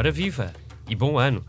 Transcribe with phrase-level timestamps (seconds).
[0.00, 0.54] Ora viva!
[0.88, 1.44] E bom ano!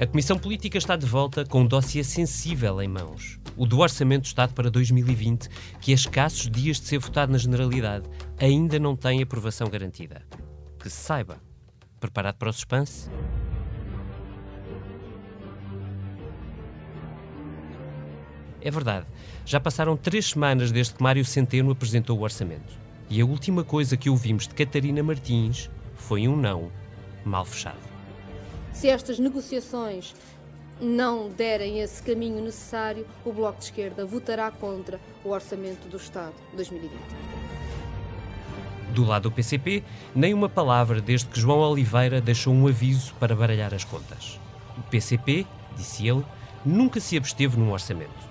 [0.00, 3.40] A Comissão Política está de volta com um dossiê sensível em mãos.
[3.56, 5.48] O do Orçamento do Estado para 2020,
[5.80, 8.08] que a escassos dias de ser votado na Generalidade,
[8.40, 10.24] ainda não tem aprovação garantida.
[10.78, 11.42] Que se saiba.
[11.98, 13.10] Preparado para o suspense?
[18.60, 19.06] É verdade,
[19.44, 22.78] já passaram três semanas desde que Mário Centeno apresentou o orçamento.
[23.10, 26.70] E a última coisa que ouvimos de Catarina Martins foi um não
[27.28, 27.78] mal fechado.
[28.72, 30.14] Se estas negociações
[30.80, 36.34] não derem esse caminho necessário, o Bloco de Esquerda votará contra o Orçamento do Estado
[36.54, 36.92] 2020.
[38.90, 39.82] Do lado do PCP,
[40.14, 44.40] nem uma palavra desde que João Oliveira deixou um aviso para baralhar as contas.
[44.76, 46.24] O PCP, disse ele,
[46.64, 48.28] nunca se absteve num orçamento.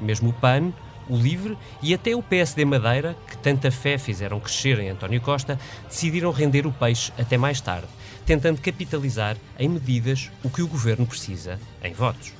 [0.00, 0.72] Mesmo o PAN,
[1.08, 5.58] o LIVRE e até o PSD Madeira, que tanta fé fizeram crescer em António Costa,
[5.88, 7.88] decidiram render o peixe até mais tarde,
[8.26, 12.32] tentando capitalizar em medidas o que o governo precisa em votos.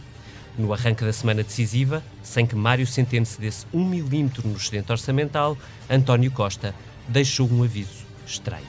[0.56, 4.90] No arranque da semana decisiva, sem que Mário Centeno se desse um milímetro no excedente
[4.92, 5.58] orçamental,
[5.90, 6.74] António Costa
[7.08, 8.66] deixou um aviso estranho.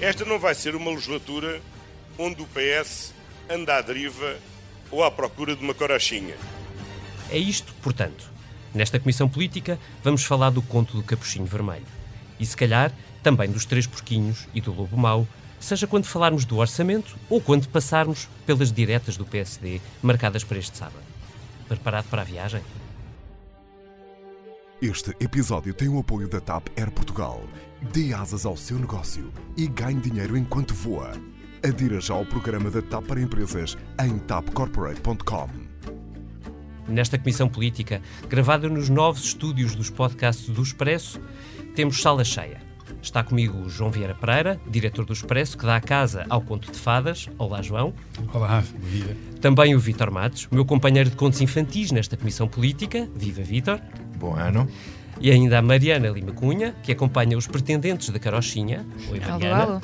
[0.00, 1.60] Esta não vai ser uma legislatura
[2.18, 3.14] onde o PS
[3.48, 4.36] anda à deriva
[4.90, 6.34] ou à procura de uma corachinha.
[7.30, 8.30] É isto, portanto.
[8.72, 11.86] Nesta Comissão Política vamos falar do conto do Capuchinho Vermelho.
[12.38, 15.26] E se calhar também dos Três Porquinhos e do Lobo Mau,
[15.60, 20.76] seja quando falarmos do orçamento ou quando passarmos pelas diretas do PSD marcadas para este
[20.76, 21.04] sábado.
[21.68, 22.62] Preparado para a viagem?
[24.82, 27.42] Este episódio tem o apoio da TAP Air Portugal.
[27.92, 31.12] Dê asas ao seu negócio e ganhe dinheiro enquanto voa.
[31.62, 35.50] Adira já ao programa da TAP para empresas em tapcorporate.com.
[36.88, 41.20] Nesta comissão política, gravada nos novos estúdios dos podcasts do Expresso,
[41.74, 42.69] temos sala cheia.
[43.02, 46.70] Está comigo o João Vieira Pereira, diretor do Expresso, que dá a casa ao Conto
[46.70, 47.28] de Fadas.
[47.38, 47.94] Olá, João.
[48.32, 49.14] Olá, viva.
[49.40, 53.08] Também o Vítor Matos, meu companheiro de contos infantis nesta comissão política.
[53.14, 53.80] Viva, Vítor.
[54.18, 54.68] Bom ano.
[55.20, 58.86] E ainda a Mariana Lima Cunha, que acompanha os pretendentes da carochinha.
[59.10, 59.62] Oi, Mariana.
[59.62, 59.80] Alô.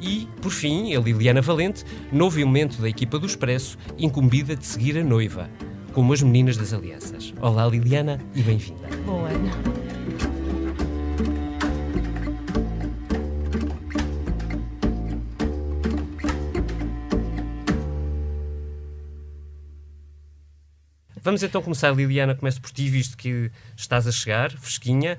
[0.00, 4.96] E, por fim, a Liliana Valente, novo elemento da equipa do Expresso, incumbida de seguir
[4.96, 5.50] a noiva,
[5.92, 7.34] como as meninas das alianças.
[7.40, 8.88] Olá, Liliana, e bem-vinda.
[9.04, 9.87] Bom ano.
[21.28, 25.18] Vamos então começar, Liliana, começo por ti, visto que estás a chegar, fresquinha.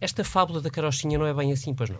[0.00, 1.98] Esta fábula da carochinha não é bem assim, pois não?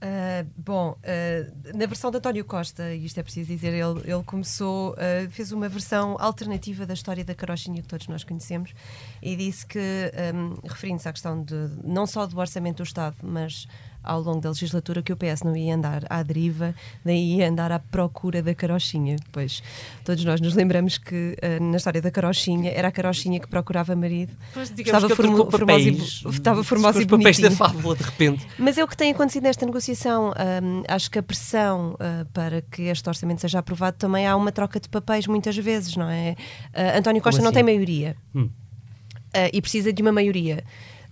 [0.00, 4.22] Ah, bom, ah, na versão de António Costa, e isto é preciso dizer, ele, ele
[4.24, 8.72] começou, ah, fez uma versão alternativa da história da carochinha que todos nós conhecemos
[9.20, 9.78] e disse que,
[10.34, 13.68] um, referindo-se à questão de não só do orçamento do Estado, mas
[14.06, 16.74] ao longo da legislatura que o PS não ia andar à deriva,
[17.04, 19.16] nem ia andar à procura da carochinha.
[19.32, 19.62] Pois
[20.04, 23.94] todos nós nos lembramos que ah, na história da carochinha era a carochinha que procurava
[23.96, 24.32] marido.
[24.54, 28.46] Pois, Estava formo- formosa e bo- estava formosa os e papéis da fábula, de repente.
[28.58, 30.30] Mas é o que tem acontecido nesta negociação.
[30.62, 34.52] Hum, acho que a pressão ah, para que este orçamento seja aprovado também há uma
[34.52, 36.36] troca de papéis muitas vezes, não é?
[36.72, 37.54] Ah, António Costa não assim?
[37.56, 38.48] tem maioria Hum.
[39.34, 40.62] Ah, e precisa de uma maioria.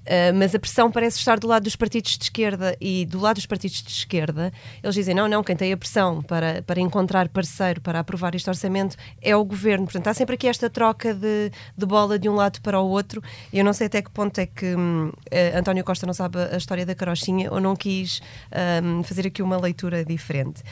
[0.06, 3.36] Ah, mas a pressão parece estar do lado dos partidos de esquerda e do lado
[3.36, 7.28] dos partidos de esquerda eles dizem não, não, quem tem a pressão para, para encontrar
[7.28, 9.84] parceiro para aprovar este orçamento é o governo.
[9.84, 13.22] Portanto, há sempre aqui esta troca de, de bola de um lado para o outro.
[13.52, 15.10] Eu não sei até que ponto é que hum,
[15.56, 18.20] António Costa não sabe a história da carochinha ou não quis
[18.82, 20.62] hum, fazer aqui uma leitura diferente.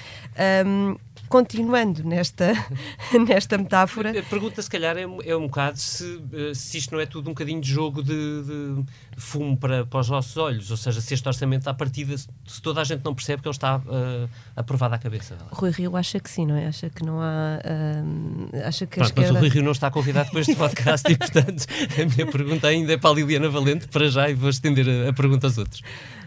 [0.66, 0.96] Hum,
[1.32, 2.52] continuando nesta,
[3.26, 4.10] nesta metáfora.
[4.10, 7.30] A pergunta, se calhar, é, é um bocado se, eh, se isto não é tudo
[7.30, 8.84] um bocadinho de jogo de, de
[9.16, 10.70] fumo para, para os nossos olhos.
[10.70, 12.28] Ou seja, se este orçamento à partida, se,
[12.60, 15.34] toda a gente não percebe que ele está eh, aprovado à cabeça.
[15.40, 15.46] Lá.
[15.52, 16.66] Rui Rio acha que sim, não é?
[16.66, 17.58] Acha que não há.
[18.04, 19.34] hum, acha que Pronto, mas o.
[19.34, 21.64] Rui Rio não está convidado para este podcast e, portanto,
[21.98, 25.08] a minha pergunta ainda é para a Liliana Valente, para já, e vou estender a,
[25.08, 25.80] a pergunta aos outros.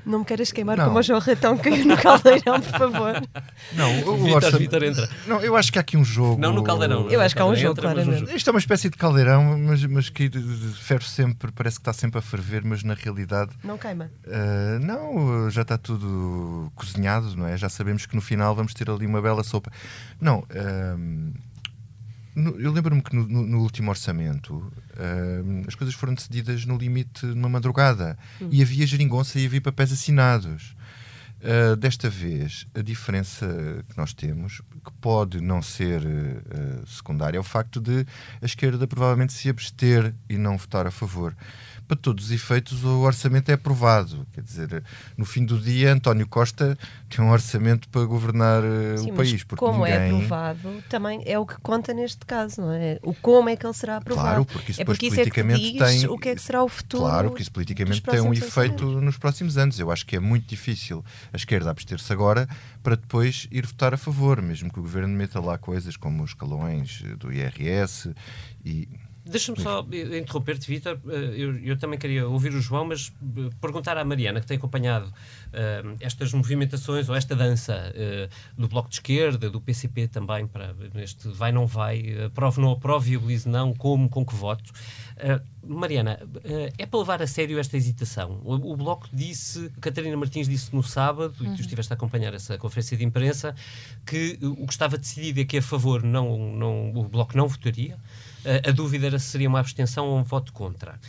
[0.05, 0.85] Não me queiras queimar Não.
[0.85, 3.13] como o João Ratão caiu no caldeirão, por favor.
[3.73, 5.09] Não, o Vitor, orçamento- Vitor, entra.
[5.27, 6.39] Não, eu acho que há aqui um jogo.
[6.39, 7.09] Não no caldeirão.
[7.09, 8.35] Eu acho que há um jogo, entra, mas claramente.
[8.35, 10.29] Isto é uma espécie de caldeirão, mas, mas que
[10.79, 14.11] ferve sempre, parece que está sempre a ferver, mas na realidade Não queima.
[14.27, 17.57] ah, não, já está tudo cozinhado, não é?
[17.57, 19.71] Já sabemos que no final vamos ter ali uma bela sopa.
[20.21, 21.31] Não, ahm,
[22.35, 27.25] no- eu lembro-me que no, no- último orçamento ahm, as coisas foram decididas no limite
[27.25, 28.17] numa madrugada
[28.51, 30.75] e havia geringonça e havia papéis assinados.
[31.41, 33.45] Uh, desta vez, a diferença
[33.89, 38.03] que nós temos, que pode não ser uh, secundária, é o facto de
[38.41, 41.35] a esquerda provavelmente se abster e não votar a favor.
[41.87, 44.25] Para todos os efeitos, o orçamento é aprovado.
[44.33, 44.83] Quer dizer,
[45.17, 46.77] no fim do dia, António Costa
[47.09, 49.43] tem um orçamento para governar uh, Sim, o país.
[49.43, 49.93] Porque como ninguém...
[49.93, 52.99] é aprovado, também é o que conta neste caso, não é?
[53.03, 54.27] O como é que ele será aprovado.
[54.27, 56.09] Claro, porque isso é depois porque isso politicamente é diz tem.
[56.09, 57.03] o que é que será o futuro.
[57.03, 59.79] Claro, porque isso politicamente tem um efeito nos próximos anos.
[59.79, 62.47] Eu acho que é muito difícil a esquerda abster-se agora
[62.81, 66.31] para depois ir votar a favor, mesmo que o governo meta lá coisas como os
[66.31, 68.13] escalões do IRS
[68.63, 68.87] e
[69.27, 69.83] Deixa-me só
[70.19, 70.99] interromper-te, Vitor.
[71.07, 74.55] Eh, eu, eu, também queria ouvir o João, mas eh, perguntar à Mariana, que tem
[74.55, 80.45] acompanhado uh, estas movimentações ou esta dança uh, do Bloco de Esquerda, do PCP também,
[80.45, 84.71] para neste vai não vai, aprove não aprove, viabilize não, como, com que voto.
[85.17, 86.19] Uh, Mariana,
[86.77, 88.39] é para levar a sério esta hesitação?
[88.43, 91.51] O, o, Bloco disse, Catarina Martins disse no sábado, uhum.
[91.51, 93.55] e tu estiveste a acompanhar essa conferência de imprensa,
[94.05, 97.97] que o que estava decidido é que a favor não, não, o Bloco não votaria
[98.67, 100.99] a dúvida era se seria uma abstenção ou um voto contra.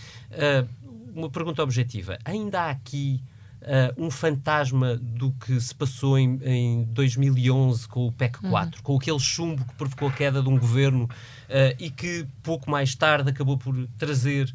[1.14, 2.18] uma pergunta objetiva.
[2.24, 3.22] Ainda há aqui
[3.62, 8.82] Uh, um fantasma do que se passou em, em 2011 com o PEC 4, uhum.
[8.84, 12.94] com aquele chumbo que provocou a queda de um governo uh, e que pouco mais
[12.94, 14.54] tarde acabou por trazer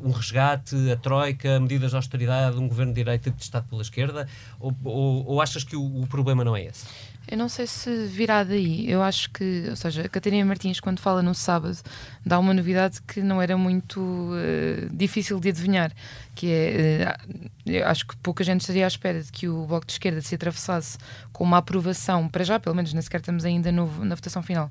[0.00, 4.26] um resgate, a troika, medidas de austeridade, um governo de direita detestado pela esquerda?
[4.58, 6.86] Ou, ou, ou achas que o, o problema não é esse?
[7.26, 8.90] Eu não sei se virá daí.
[8.90, 11.78] Eu acho que, ou seja, a Catarina Martins, quando fala no sábado,
[12.24, 15.90] dá uma novidade que não era muito uh, difícil de adivinhar,
[16.34, 19.86] que é, uh, eu acho que pouca gente estaria à espera de que o Bloco
[19.86, 20.98] de Esquerda se atravessasse
[21.32, 24.70] com uma aprovação, para já, pelo menos, nem sequer estamos ainda no, na votação final,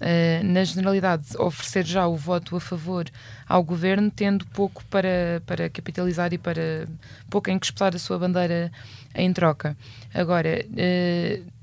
[0.00, 3.08] uh, na generalidade, oferecer já o voto a favor
[3.48, 6.88] ao Governo, tendo pouco para, para capitalizar e para
[7.30, 8.72] pouco em que espetar a sua bandeira
[9.14, 9.76] em troca.
[10.12, 10.64] Agora,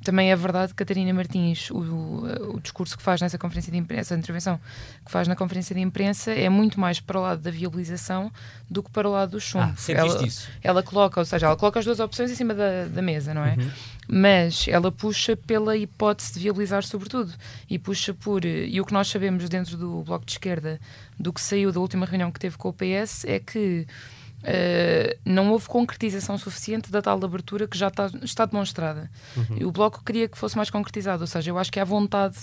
[0.03, 4.15] também é verdade Catarina Martins, o, o, o, discurso que faz nessa conferência de imprensa,
[4.15, 4.59] a intervenção
[5.05, 8.31] que faz na conferência de imprensa, é muito mais para o lado da viabilização
[8.69, 9.65] do que para o lado do chumbo.
[9.65, 10.49] Ah, ela, isso.
[10.63, 13.43] ela coloca, ou seja, ela coloca as duas opções em cima da, da mesa, não
[13.43, 13.55] é?
[13.55, 13.69] Uhum.
[14.07, 17.33] Mas ela puxa pela hipótese de viabilizar, sobretudo,
[17.69, 18.43] e puxa por.
[18.45, 20.79] E o que nós sabemos dentro do Bloco de Esquerda,
[21.19, 23.85] do que saiu da última reunião que teve com o PS, é que
[24.39, 29.11] Uh, não houve concretização suficiente da tal abertura que já está, está demonstrada.
[29.35, 29.57] Uhum.
[29.59, 32.37] E o Bloco queria que fosse mais concretizado, ou seja, eu acho que há vontade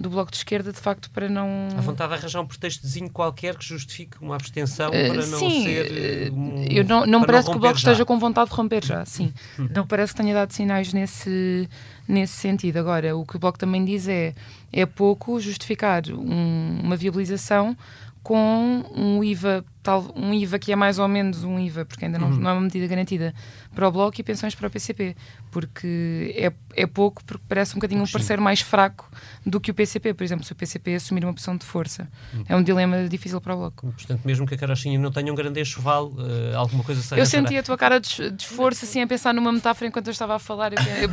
[0.00, 1.68] do Bloco de Esquerda, de facto, para não.
[1.76, 5.64] Há vontade de arranjar um pretextozinho qualquer que justifique uma abstenção uh, para não sim,
[5.64, 6.32] ser.
[6.32, 7.90] Um, eu não, não parece não que o Bloco já.
[7.90, 9.32] esteja com vontade de romper já, sim.
[9.58, 9.68] Uhum.
[9.74, 11.68] não parece que tenha dado sinais nesse,
[12.08, 12.78] nesse sentido.
[12.78, 14.34] Agora, o que o Bloco também diz é
[14.72, 17.76] é pouco justificar um, uma viabilização
[18.22, 22.18] com um IVA, tal, um IVA que é mais ou menos um IVA, porque ainda
[22.18, 22.36] não, uhum.
[22.36, 23.34] não é uma medida garantida
[23.74, 25.16] para o Bloco e pensões para o PCP,
[25.50, 29.10] porque é, é pouco, porque parece um bocadinho um parecer mais fraco
[29.44, 32.08] do que o PCP, por exemplo, se o PCP assumir uma posição de força.
[32.32, 32.44] Uhum.
[32.48, 33.92] É um dilema difícil para o Bloco.
[33.92, 37.56] Portanto, mesmo que a carochinha não tenha um grande enxoval, uh, alguma coisa Eu senti
[37.56, 40.38] a tua cara de, de esforço, assim, a pensar numa metáfora enquanto eu estava a
[40.38, 40.72] falar.
[40.72, 41.10] Eu, eu,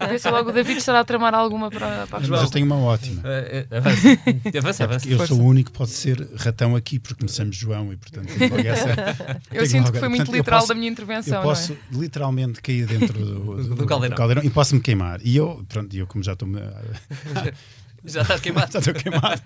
[0.00, 2.78] eu pensei logo, o David estará a tramar alguma para, para Mas eu tenho uma
[2.78, 3.22] ótima.
[3.22, 7.56] Uh, uh, avança, avança, Eu sou o único que pode ser ratão aqui, porque começamos
[7.56, 8.32] João e, portanto,
[8.66, 11.38] essa, eu sinto que foi muito portanto, literal posso, da minha intervenção.
[11.38, 11.76] Eu posso é?
[11.92, 14.14] literalmente cair dentro do, do, do, caldeirão.
[14.14, 14.44] do, caldeirão.
[14.44, 15.20] e posso-me queimar.
[15.22, 16.48] E eu, pronto, eu como já estou.
[18.04, 18.70] já estás queimado.
[18.72, 19.42] já estou queimado.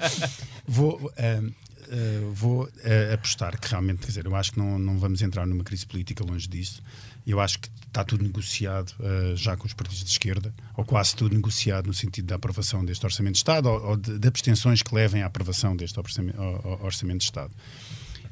[0.66, 1.12] Vou.
[1.90, 5.44] Uh, vou uh, apostar que realmente, quer dizer, eu acho que não, não vamos entrar
[5.44, 6.80] numa crise política longe disso.
[7.26, 11.16] Eu acho que está tudo negociado uh, já com os partidos de esquerda, ou quase
[11.16, 14.82] tudo negociado no sentido da aprovação deste Orçamento de Estado ou, ou de, de abstenções
[14.82, 16.40] que levem à aprovação deste Orçamento,
[16.80, 17.52] orçamento de Estado.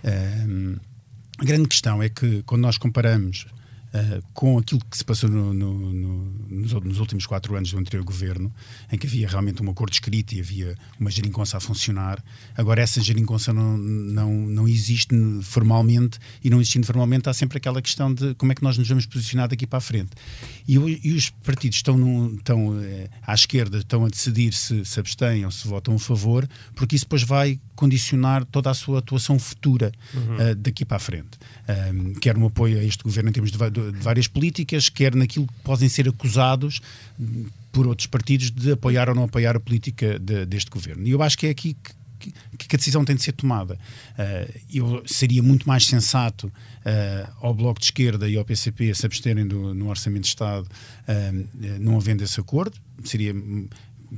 [0.05, 3.47] A grande questão é que, quando nós comparamos
[3.89, 7.79] Uh, com aquilo que se passou no, no, no, nos, nos, últimos quatro anos do
[7.79, 8.53] anterior governo,
[8.93, 12.23] em que havia realmente um acordo escrito e havia uma geringonça a funcionar.
[12.57, 17.81] Agora, essa geringonça não, não, não existe formalmente e não existindo formalmente, há sempre aquela
[17.81, 20.11] questão de como é que nós nos vamos posicionar daqui para a frente.
[20.67, 25.01] E, e os partidos estão, num, estão eh, à esquerda, estão a decidir se se
[25.01, 29.39] abstêm ou se votam a favor, porque isso depois vai condicionar toda a sua atuação
[29.39, 30.51] futura uhum.
[30.51, 31.39] uh, daqui para a frente.
[31.69, 35.15] Um, quer no apoio a este governo em termos de, de, de, várias políticas, quer
[35.15, 36.81] naquilo que podem ser acusados
[37.71, 41.07] por outros partidos de apoiar ou não apoiar a política de, deste governo.
[41.07, 41.77] E eu acho que é aqui
[42.19, 43.75] que, que, a decisão tem de ser tomada.
[43.75, 49.07] Uh, eu seria muito mais sensato uh, ao Bloco de Esquerda e ao PCP se
[49.07, 52.77] absterem do, no Orçamento de Estado, uh, não havendo esse acordo.
[53.05, 53.35] Seria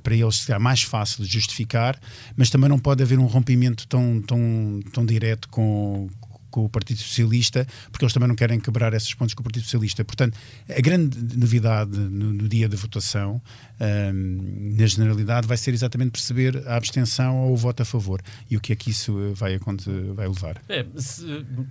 [0.02, 1.98] para eles será mais fácil justificar,
[2.36, 6.08] mas também não pode haver um rompimento tão, tão, tão direto com,
[6.50, 9.62] com o Partido Socialista, porque eles também não querem quebrar essas pontes com o Partido
[9.64, 10.04] Socialista.
[10.04, 10.36] Portanto,
[10.68, 13.40] a grande novidade no, no dia da votação,
[13.80, 18.56] um, na generalidade, vai ser exatamente perceber a abstenção ou o voto a favor e
[18.56, 19.58] o que é que isso vai,
[20.14, 20.60] vai levar.
[20.68, 21.24] É, se,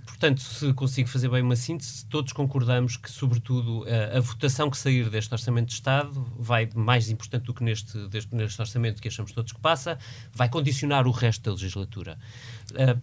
[0.06, 4.76] portanto, se consigo fazer bem uma síntese, todos concordamos que, sobretudo, a, a, votação que
[4.76, 9.08] sair deste Orçamento de Estado vai mais importante do que neste, deste, neste Orçamento que
[9.08, 9.98] achamos todos que passa,
[10.32, 12.18] vai condicionar o resto da legislatura.
[12.72, 13.00] Uh,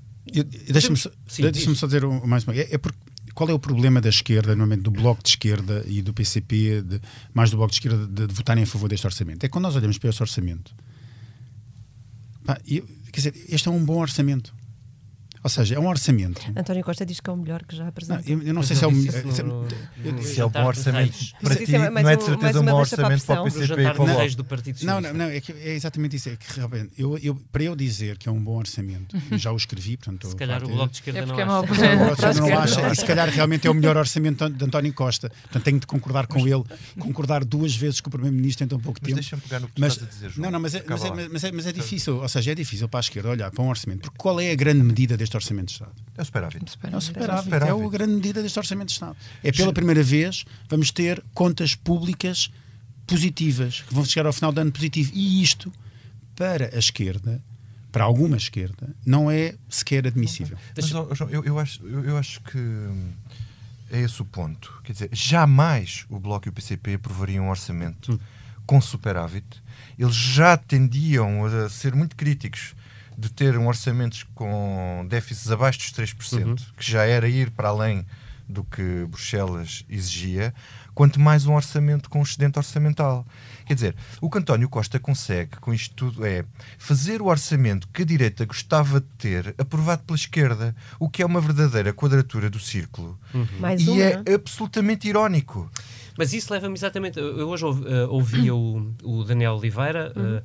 [0.71, 1.09] Deixa-me só,
[1.51, 2.97] deixa só dizer mais uma é, é porque
[3.37, 6.99] qual é o problema da esquerda, normalmente do Bloco de Esquerda e do PCP, de,
[7.35, 9.43] mais do Bloco de Esquerda, de, de, votarem a favor deste orçamento?
[9.43, 10.73] É que quando nós olhamos para este orçamento,
[12.43, 14.55] pá, eu, quer dizer, este é um bom orçamento.
[15.43, 16.41] Ou seja, é um orçamento.
[16.55, 18.23] António Costa diz que é o melhor que já apresentou.
[18.23, 19.13] Não, eu, eu, não sei se é o melhor.
[20.21, 23.41] Se é um bom orçamento para ti, não é de certeza um bom orçamento para
[23.41, 24.35] o PCP e para o Bloco.
[24.35, 26.29] do Partido Não, não, não é, que, é exatamente isso.
[26.29, 29.51] É que realmente, eu, eu, para eu dizer que é um bom orçamento, eu já
[29.51, 30.27] o escrevi, portanto.
[30.27, 32.41] Se calhar o Bloco de Esquerda é não é acha.
[32.41, 32.91] não acha.
[32.91, 35.29] E se calhar realmente é o melhor orçamento de António Costa.
[35.29, 36.63] Portanto, tenho de concordar com ele,
[36.99, 39.15] concordar duas vezes com o Primeiro-Ministro em tão pouco tempo.
[39.15, 40.45] Mas deixa-me pegar no que mas, estás a dizer, João.
[40.45, 42.17] Não, não, mas é, mas, é, mas, é, mas é difícil.
[42.17, 44.01] Ou seja, é difícil para a esquerda olhar para um orçamento.
[44.01, 45.93] Porque qual é a grande medida deste orçamento de Estado?
[46.17, 46.57] É o superávit.
[46.91, 47.53] É o superávit.
[47.53, 49.15] É a grande medida deste Orçamento de Estado.
[49.43, 52.51] É pela primeira vez vamos ter contas públicas
[53.05, 55.11] positivas, que vão chegar ao final do ano positivo.
[55.13, 55.71] E isto,
[56.35, 57.41] para a esquerda,
[57.91, 60.57] para alguma esquerda, não é sequer admissível.
[60.75, 62.59] Mas, João, eu, eu, acho, eu, eu acho que
[63.91, 64.81] é esse o ponto.
[64.83, 68.19] Quer dizer, jamais o Bloco e o PCP aprovariam um orçamento hum.
[68.65, 69.45] com superávit.
[69.97, 72.75] Eles já tendiam a ser muito críticos
[73.17, 76.55] de ter um orçamento com déficits abaixo dos 3%, uhum.
[76.77, 78.05] que já era ir para além
[78.47, 80.53] do que Bruxelas exigia,
[80.93, 83.25] quanto mais um orçamento com excedente orçamental.
[83.65, 86.45] Quer dizer, o que António Costa consegue com isto tudo é
[86.77, 91.25] fazer o orçamento que a direita gostava de ter aprovado pela esquerda, o que é
[91.25, 93.19] uma verdadeira quadratura do círculo.
[93.33, 93.47] Uhum.
[93.77, 95.69] e um, é absolutamente irónico.
[96.17, 97.19] Mas isso leva-me exatamente.
[97.19, 100.43] Eu hoje ouvi, uh, ouvi o, o, Daniel Oliveira, uh, uh,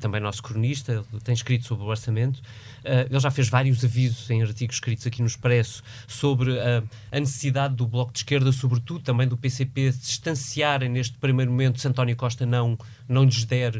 [0.00, 2.40] também nosso cronista, tem escrito sobre o orçamento.
[2.84, 7.86] ele já fez vários avisos em artigos escritos aqui no Expresso sobre a necessidade do
[7.86, 12.46] Bloco de Esquerda, sobretudo também do PCP, se distanciarem neste primeiro momento se António Costa
[12.46, 12.78] não,
[13.08, 13.74] não lhes der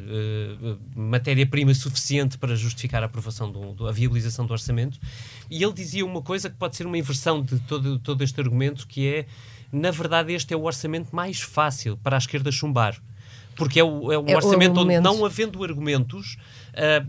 [0.94, 4.98] matéria-prima suficiente para justificar a aprovação, do, do, a viabilização do orçamento.
[5.50, 8.86] E ele dizia uma coisa que pode ser uma inversão de todo, todo este argumento,
[8.86, 9.26] que é
[9.74, 12.96] na verdade, este é o orçamento mais fácil para a esquerda chumbar.
[13.56, 16.36] Porque é, o, é um é orçamento onde, não havendo argumentos,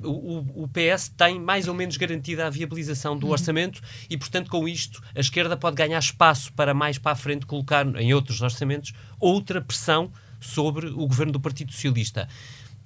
[0.04, 3.32] uh, o, o, PS tem mais ou menos garantida a viabilização do uhum.
[3.32, 7.46] orçamento e, portanto, com isto, a esquerda pode ganhar espaço para mais para a frente
[7.46, 12.28] colocar em outros orçamentos outra pressão sobre o governo do Partido Socialista.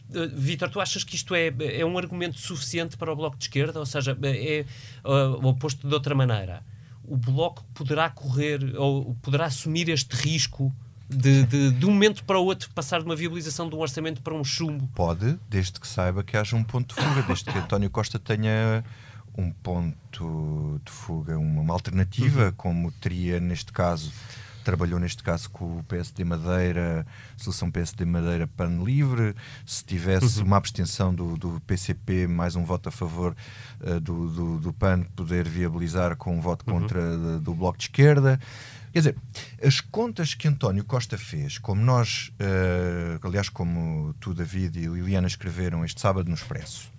[0.09, 3.43] Uh, Vítor, tu achas que isto é, é um argumento suficiente para o Bloco de
[3.43, 3.79] Esquerda?
[3.79, 4.65] Ou seja, é
[5.03, 6.63] uh, oposto de outra maneira?
[7.09, 10.73] o Bloco poderá correr ou poderá assumir este risco
[11.09, 14.21] de, de, de, um momento para o outro passar de uma viabilização de um orçamento
[14.21, 14.87] para um chumbo?
[14.93, 18.83] Pode, desde que saiba que haja um ponto de fuga, desde que António Costa tenha
[19.37, 22.53] um ponto de fuga, uma, uma alternativa, uhum.
[22.55, 24.11] como teria neste caso
[24.63, 27.05] trabalhou neste caso com o PSD Madeira,
[27.37, 29.35] solução PSD Madeira PAN livre,
[29.65, 30.45] se tivesse uhum.
[30.45, 33.35] uma abstenção do, do, PCP, mais um voto a favor
[33.81, 36.81] uh, do, do, do, PAN, poder viabilizar com um voto uhum.
[36.81, 37.39] contra uhum.
[37.39, 38.39] do Bloco de Esquerda.
[38.91, 39.15] Quer dizer,
[39.63, 45.27] as contas que António Costa fez, como nós, uh, aliás, como tu, David e Liliana
[45.27, 46.91] escreveram este sábado no Expresso,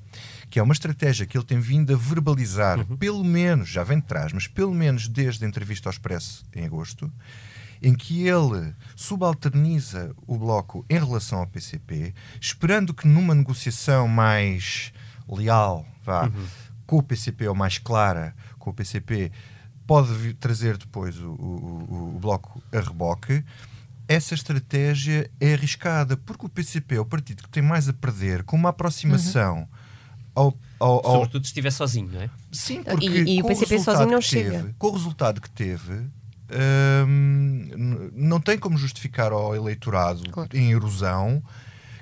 [0.49, 2.97] que é uma estratégia que ele tem vindo a verbalizar, uhum.
[2.97, 6.65] pelo menos, já vem de trás, mas pelo menos desde a entrevista ao Expresso em
[6.65, 7.13] agosto,
[7.83, 14.93] em que ele subalterniza o Bloco em relação ao PCP, esperando que numa negociação mais
[15.29, 16.47] leal, vá, uhum.
[16.87, 19.33] com o PCP ou mais clara com o PCP,
[19.91, 23.43] pode trazer depois o, o, o Bloco a reboque
[24.07, 28.45] essa estratégia é arriscada, porque o PCP é o partido que tem mais a perder
[28.45, 29.67] com uma aproximação uhum.
[30.33, 32.31] ao, ao, ao, Sobretudo se estiver sozinho, não é?
[32.53, 34.75] Sim, porque e, e o PCP o sozinho não teve, chega.
[34.79, 36.07] Com o resultado que teve,
[38.15, 40.49] não tem como justificar ao eleitorado claro.
[40.55, 41.43] em erosão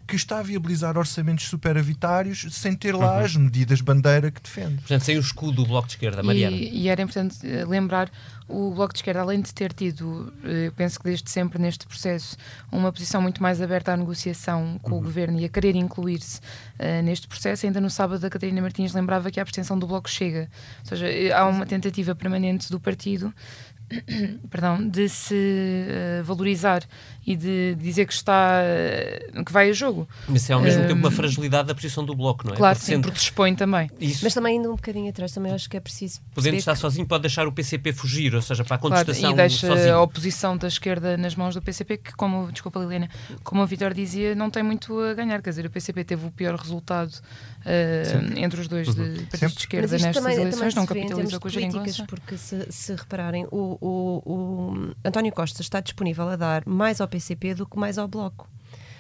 [0.09, 3.25] que está a viabilizar orçamentos superavitários sem ter lá uhum.
[3.25, 4.77] as medidas bandeira que defende.
[4.77, 6.57] Portanto, sem o escudo do Bloco de Esquerda, Mariana.
[6.57, 8.11] E, e era importante eh, lembrar,
[8.49, 11.87] o Bloco de Esquerda, além de ter tido, eh, eu penso que desde sempre neste
[11.87, 12.39] processo,
[12.73, 14.99] uma posição muito mais aberta à negociação com uhum.
[14.99, 16.41] o Governo e a querer incluir-se
[16.79, 20.09] uh, neste processo, ainda no sábado a Catarina Martins lembrava que a abstenção do Bloco
[20.09, 20.49] chega.
[20.81, 23.35] Ou seja, há uma tentativa permanente do partido
[24.51, 26.83] perdão, de se uh, valorizar
[27.27, 28.61] e de dizer que está
[29.35, 30.09] uh, que vai a jogo.
[30.27, 32.57] Mas é ao mesmo uh, tempo uma fragilidade da posição do bloco, não é?
[32.57, 33.05] Claro, porque sim, sendo...
[33.05, 33.91] porque expõe também.
[34.01, 34.21] Isso.
[34.23, 36.21] Mas também indo um bocadinho atrás, também acho que é preciso.
[36.35, 36.79] Podendo estar que...
[36.79, 39.21] sozinho, pode deixar o PCP fugir, ou seja, para a contestação.
[39.21, 39.95] Claro, e deixa sozinho.
[39.95, 43.09] a oposição da esquerda nas mãos do PCP, que, como, desculpa, Liliana,
[43.43, 45.41] como o Vitor dizia, não tem muito a ganhar.
[45.43, 47.13] Quer dizer, o PCP teve o pior resultado
[48.37, 49.15] entre os dois uhum.
[49.15, 52.05] de partidos de esquerda nestas também, eleições, não capitalizou com a geringonça.
[52.07, 57.09] Porque se, se repararem, o, o, o António Costa está disponível a dar mais ao
[57.09, 58.49] PCP do que mais ao Bloco.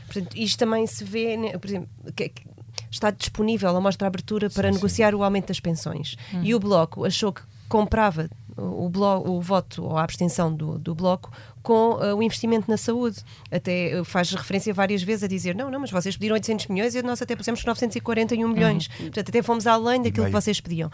[0.07, 2.47] Portanto, isto também se vê, né, por exemplo, que, que
[2.91, 5.17] está disponível, a mostra abertura para sim, negociar sim.
[5.17, 6.17] o aumento das pensões.
[6.33, 6.41] Hum.
[6.43, 10.95] E o Bloco achou que comprava o, bloco, o voto ou a abstenção do, do
[10.95, 11.31] Bloco
[11.63, 13.19] com uh, o investimento na saúde.
[13.51, 16.95] Até uh, faz referência várias vezes a dizer: não, não, mas vocês pediram 800 milhões
[16.95, 18.89] e nós até pusemos 941 milhões.
[18.89, 19.07] Uhum.
[19.07, 20.91] Portanto, até fomos além daquilo que vocês pediam.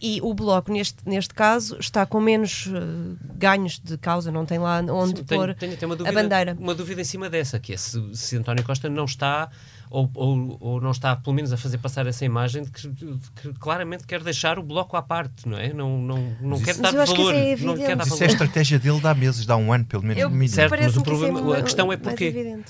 [0.00, 4.58] E o Bloco, neste, neste caso, está com menos uh, ganhos de causa, não tem
[4.58, 6.56] lá onde Sim, pôr tenho, tenho, tenho dúvida, a bandeira.
[6.58, 9.50] Uma dúvida em cima dessa, que é se, se António Costa não está
[9.90, 13.18] ou, ou, ou, não está, pelo menos, a fazer passar essa imagem de que, de
[13.40, 15.72] que claramente quer deixar o bloco à parte, não é?
[15.72, 17.34] Não, não, não quer dar valor.
[17.34, 20.02] É não quer dar isso é a estratégia dele dá meses, dá um ano, pelo
[20.02, 20.22] menos.
[20.22, 22.60] Eu, certo, mas o problema, é a questão é porquê.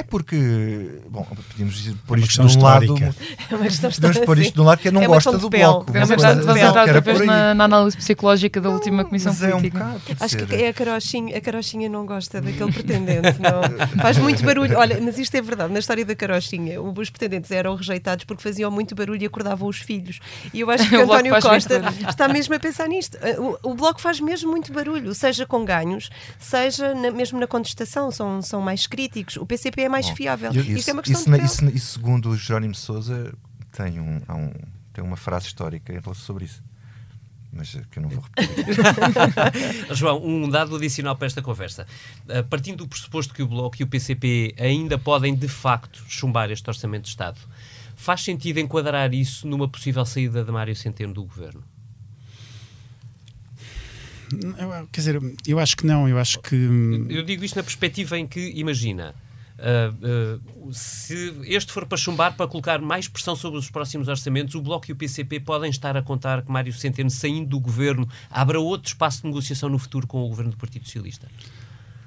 [0.00, 2.96] É porque, bom, podíamos pôr é isto de um lado.
[3.50, 5.92] É uma questão podemos pôr isto de um lado que não é gosta do bloco.
[5.92, 9.78] Vamos entrar, vamos entrar outra vez na, na, análise psicológica da não, última Comissão Política.
[9.78, 13.38] É um bocado, Acho que é a carochinha, a carochinha não gosta daquele pretendente.
[13.38, 14.00] Não.
[14.00, 14.78] Faz muito barulho.
[14.78, 15.70] Olha, mas isto é verdade.
[15.70, 19.80] Na história da carochinha, os pretendentes eram rejeitados porque faziam muito barulho e acordavam os
[19.80, 20.18] filhos.
[20.54, 23.18] E eu acho que o António Costa está mesmo a pensar nisto.
[23.62, 28.10] O, o bloco faz mesmo muito barulho, seja com ganhos, seja na, mesmo na contestação.
[28.10, 29.36] São, são mais críticos.
[29.36, 30.52] O PCP é mais Bom, fiável.
[30.52, 33.34] Isso, isso, é uma questão isso, de isso, segundo o Jerónimo Souza,
[33.72, 34.52] tem, um, um,
[34.92, 36.62] tem uma frase histórica sobre isso.
[37.52, 38.76] Mas que eu não vou repetir.
[39.92, 41.84] João, um dado adicional para esta conversa.
[42.22, 46.50] Uh, partindo do pressuposto que o Bloco e o PCP ainda podem, de facto, chumbar
[46.52, 47.40] este Orçamento de Estado,
[47.96, 51.64] faz sentido enquadrar isso numa possível saída de Mário Centeno do governo?
[54.92, 56.54] quer dizer, eu acho que não, eu acho que.
[57.08, 59.14] Eu digo isto na perspectiva em que, imagina,
[59.60, 64.62] Uh, se este for para chumbar, para colocar mais pressão sobre os próximos orçamentos, o
[64.62, 68.58] Bloco e o PCP podem estar a contar que Mário Centeno, saindo do governo, abra
[68.58, 71.28] outro espaço de negociação no futuro com o governo do Partido Socialista?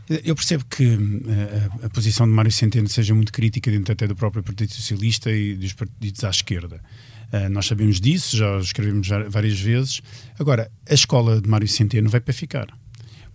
[0.10, 0.98] Eu percebo que
[1.82, 5.32] a, a, posição de Mário Centeno seja muito crítica dentro até do próprio Partido Socialista
[5.32, 6.82] e dos partidos à esquerda.
[7.32, 10.02] Uh, nós sabemos disso, já escrevemos várias vezes.
[10.40, 12.68] Agora, a escola de Mário Centeno vai para ficar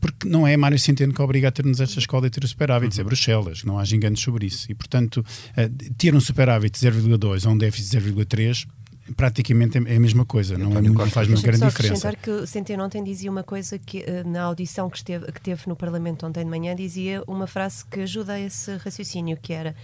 [0.00, 2.94] porque não é Mário Centeno que obriga a termos esta escola e ter o superávit,
[2.94, 3.00] uhum.
[3.00, 4.70] é Bruxelas, não há enganos sobre isso.
[4.70, 8.66] E, portanto, uh, ter um superávit de 0,2 ou um déficit de 0,3
[9.16, 12.12] praticamente é a mesma coisa, não, é, não faz uma grande diferença.
[12.14, 15.62] que o Centeno ontem dizia uma coisa que eh, na audição que, esteve, que teve
[15.66, 19.74] no Parlamento ontem de manhã dizia uma frase que ajuda a esse raciocínio, que era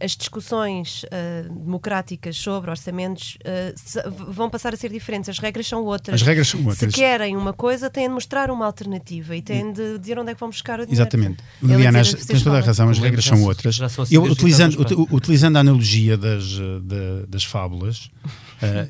[0.00, 5.28] as discussões uh, democráticas sobre orçamentos uh, vão passar a ser diferentes.
[5.28, 6.14] As regras são outras.
[6.14, 6.78] As regras são outras.
[6.78, 10.34] Se querem uma coisa, têm de mostrar uma alternativa e têm de dizer onde é
[10.34, 11.02] que vão buscar o dinheiro.
[11.02, 11.42] Exatamente.
[11.62, 13.78] Liliana, tens toda a razão, as regras são outras.
[14.10, 14.76] Eu, utilizando,
[15.10, 18.10] utilizando a analogia das, de, das fábulas,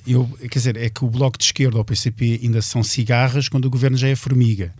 [0.06, 3.48] eu, quer dizer, é que o Bloco de Esquerda ou o PCP ainda são cigarras
[3.48, 4.72] quando o governo já é formiga.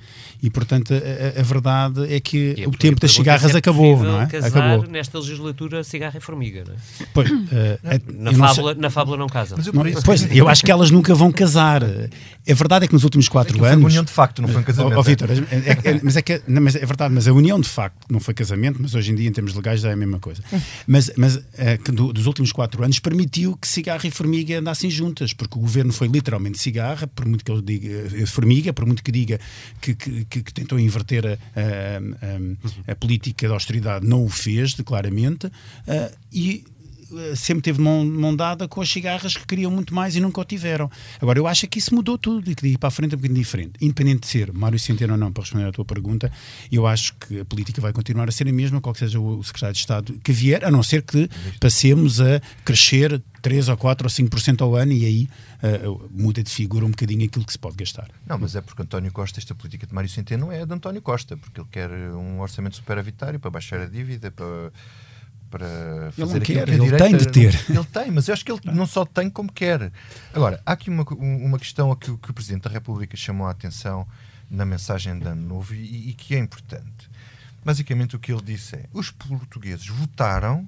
[0.42, 4.20] E, portanto, a, a verdade é que é o tempo das cigarras é acabou, não
[4.20, 4.24] é?
[4.24, 4.86] Acabou.
[4.88, 7.06] nesta legislatura cigarra e formiga, não é?
[7.14, 7.42] Pois, uh,
[8.12, 9.56] na, fábula, na fábula não casam.
[9.58, 11.82] Mas eu, não, pois, eu acho que elas nunca vão casar.
[12.48, 13.68] A verdade é que nos últimos quatro é anos.
[13.68, 14.96] Foi uma união de facto, não foi um casamento.
[14.96, 17.32] Oh, oh Vitor, é, é, é, mas, é que, não, mas é verdade, mas a
[17.32, 19.92] união de facto não foi casamento, mas hoje em dia, em termos legais, já é
[19.92, 20.42] a mesma coisa.
[20.86, 25.32] Mas, mas é, do, dos últimos quatro anos permitiu que cigarra e formiga andassem juntas,
[25.32, 29.02] porque o governo foi literalmente cigarra, por muito que ele diga eh, formiga, por muito
[29.02, 29.38] que diga
[29.80, 34.28] que, que, que, que tentou inverter a, a, a, a, política de austeridade, não o
[34.28, 35.50] fez, claramente, uh,
[36.32, 36.71] e eh,
[37.36, 40.44] sempre teve mão, mão dada com as cigarras que queriam muito mais e nunca o
[40.44, 40.90] tiveram.
[41.20, 43.18] Agora, eu acho que isso mudou tudo e que ir para a frente é um
[43.18, 43.72] bocadinho diferente.
[43.80, 46.30] Independente de ser Mário Centeno ou não, para responder à tua pergunta,
[46.70, 49.42] eu acho que a política vai continuar a ser a mesma, qual que seja o
[49.42, 51.28] secretário de Estado que vier, a não ser que
[51.60, 55.28] passemos a crescer 3 ou 4 ou 5% ao ano e aí
[55.62, 58.08] uh, muda de figura um bocadinho aquilo que se pode gastar.
[58.26, 61.36] Não, mas é porque António Costa, esta política de Mário Centeno é de António Costa,
[61.36, 64.72] porque ele quer um orçamento superavitário para baixar a dívida, para
[65.52, 67.54] para fazer ele quer, que ele tem de ter.
[67.68, 69.92] Ele tem, mas eu acho que ele não só tem como quer.
[70.32, 73.50] Agora, há aqui uma, uma questão a que, que o Presidente da República chamou a
[73.50, 74.08] atenção
[74.50, 77.10] na mensagem de Ano Novo e, e que é importante.
[77.62, 80.66] Basicamente o que ele disse é: os portugueses votaram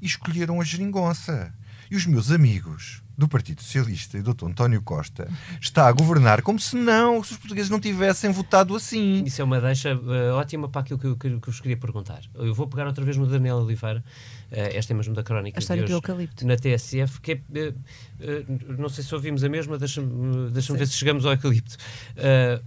[0.00, 1.52] e escolheram a geringonça.
[1.90, 4.46] E os meus amigos do Partido Socialista e do Dr.
[4.46, 5.28] António Costa
[5.60, 9.24] está a governar como se não, se os portugueses não tivessem votado assim.
[9.24, 12.20] Isso é uma deixa uh, ótima para aquilo que eu, que, que vos queria perguntar.
[12.36, 14.04] Eu vou pegar outra vez no Daniel Oliveira,
[14.52, 16.46] uh, esta é mesmo da crónica A história de do hoje, eucalipto.
[16.46, 20.94] na TSF, que é, uh, não sei se ouvimos a mesma, deixa-me deixa ver se
[20.94, 21.76] chegamos ao eucalipto.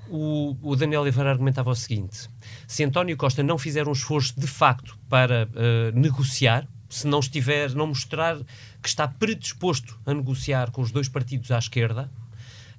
[0.10, 2.30] o, o Daniel Oliveira argumentava o seguinte:
[2.68, 5.48] se António Costa não fizer um esforço de facto para
[5.94, 8.38] negociar, se não estiver, não mostrar
[8.82, 12.10] que está predisposto a negociar com os dois partidos à esquerda,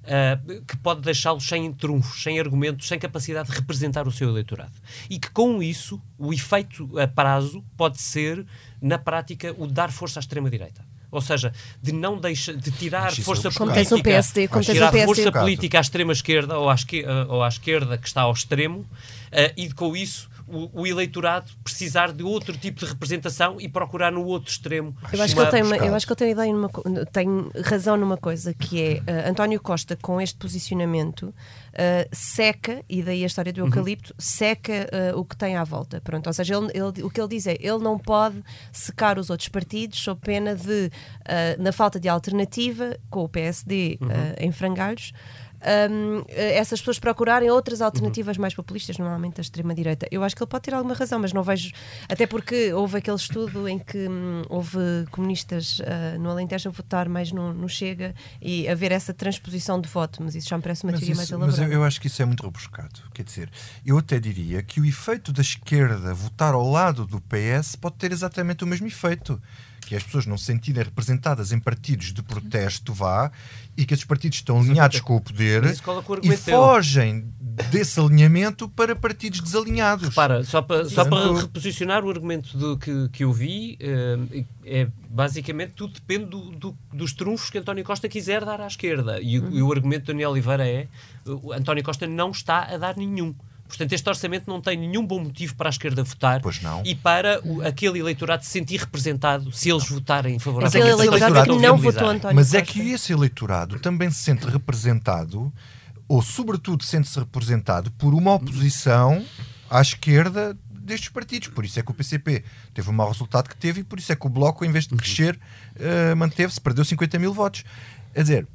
[0.03, 4.73] uh, que pode deixá-los sem trunfos, sem argumentos, sem capacidade de representar o seu eleitorado.
[5.09, 8.45] E que com isso, o efeito a prazo pode ser,
[8.81, 10.83] na prática, o dar força à extrema-direita.
[11.11, 13.73] Ou seja, de não deixar, de tirar é força Como bocado.
[13.75, 15.05] tens política, um PSD, como tirar um PSD.
[15.23, 18.79] força política à extrema esquerda ou à, esque- ou à esquerda que está ao extremo
[18.79, 18.87] uh,
[19.55, 24.23] e com isso o, o eleitorado precisar de outro tipo de representação e procurar no
[24.25, 24.95] outro extremo.
[25.11, 26.69] Eu acho, que ele tem uma- eu acho que ele tem, ideia numa,
[27.11, 27.27] tem
[27.65, 31.33] razão numa coisa, que é uh, António Costa, com este posicionamento, uh,
[32.11, 35.99] seca, e daí a história do eucalipto, seca uh, o que tem à volta.
[36.01, 39.29] Pronto, ou seja, ele, ele- o que ele diz é ele não pode secar os
[39.29, 40.91] outros partidos sob pena de,
[41.59, 44.07] na falta de alternativa, com o PSD uh,
[44.39, 45.11] em frangalhos,
[45.89, 50.07] um, eh, essas pessoas procurarem outras alternativas mais populistas, normalmente da extrema-direita.
[50.11, 51.71] Eu acho que ele pode ter alguma razão, mas não vejo.
[52.09, 54.77] Até porque houve aquele estudo em que hum, houve
[55.11, 59.87] comunistas ah, no Alentejo a votar mais no, no Chega e haver essa transposição de
[59.89, 61.73] voto, mas isso já me parece uma Mas, teoria mais isso- mas elaborada.
[61.73, 62.99] eu, eu acho que isso é muito rebuscado.
[63.13, 63.49] Quer dizer,
[63.85, 68.11] eu até diria que o efeito da esquerda votar ao lado do PS pode ter
[68.11, 69.41] exatamente o mesmo efeito.
[69.83, 73.31] Que é as pessoas não se sentirem representadas em partidos de protesto, vá,
[73.77, 75.63] e que esses partidos estão alinhados com o poder
[76.23, 77.25] e fogem
[77.71, 80.09] desse alinhamento para partidos desalinhados.
[80.09, 84.87] Repara, só para, só para reposicionar o argumento do, que, que eu vi, eh, é
[85.09, 89.19] basicamente tudo depende do, do- dos trunfos que António Costa quiser dar à esquerda.
[89.21, 90.87] E, o- e o argumento de Daniel Oliveira é:
[91.27, 93.35] o António Costa não está a dar nenhum.
[93.67, 96.83] Portanto, este orçamento não tem nenhum bom motivo para a esquerda votar Pois não.
[96.85, 100.77] e para o- aquele eleitorado se sentir representado se eles votarem Aquele favoravelmente.
[100.93, 102.73] esse eleitorado eleitorado que não votou António Mas é Costa.
[102.73, 105.51] que esse eleitorado também se sente representado,
[106.07, 109.25] ou sobretudo sente-se representado, por uma oposição
[109.69, 111.47] à esquerda destes partidos.
[111.47, 114.11] Por isso é que o PCP teve o mau resultado que teve e por isso
[114.11, 115.39] é que o Bloco, em vez de crescer,
[115.79, 117.63] eh, manteve-se, perdeu 50 mil votos.
[118.13, 118.47] Quer dizer,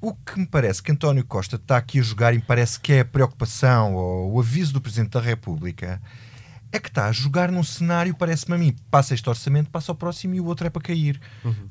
[0.00, 2.92] o que me parece que António Costa está aqui a jogar e me parece que
[2.92, 6.00] é a preocupação ou o aviso do Presidente da República
[6.72, 9.96] é que está a jogar num cenário, parece-me a mim, passa este orçamento, passa ao
[9.96, 11.20] próximo e o outro é para cair.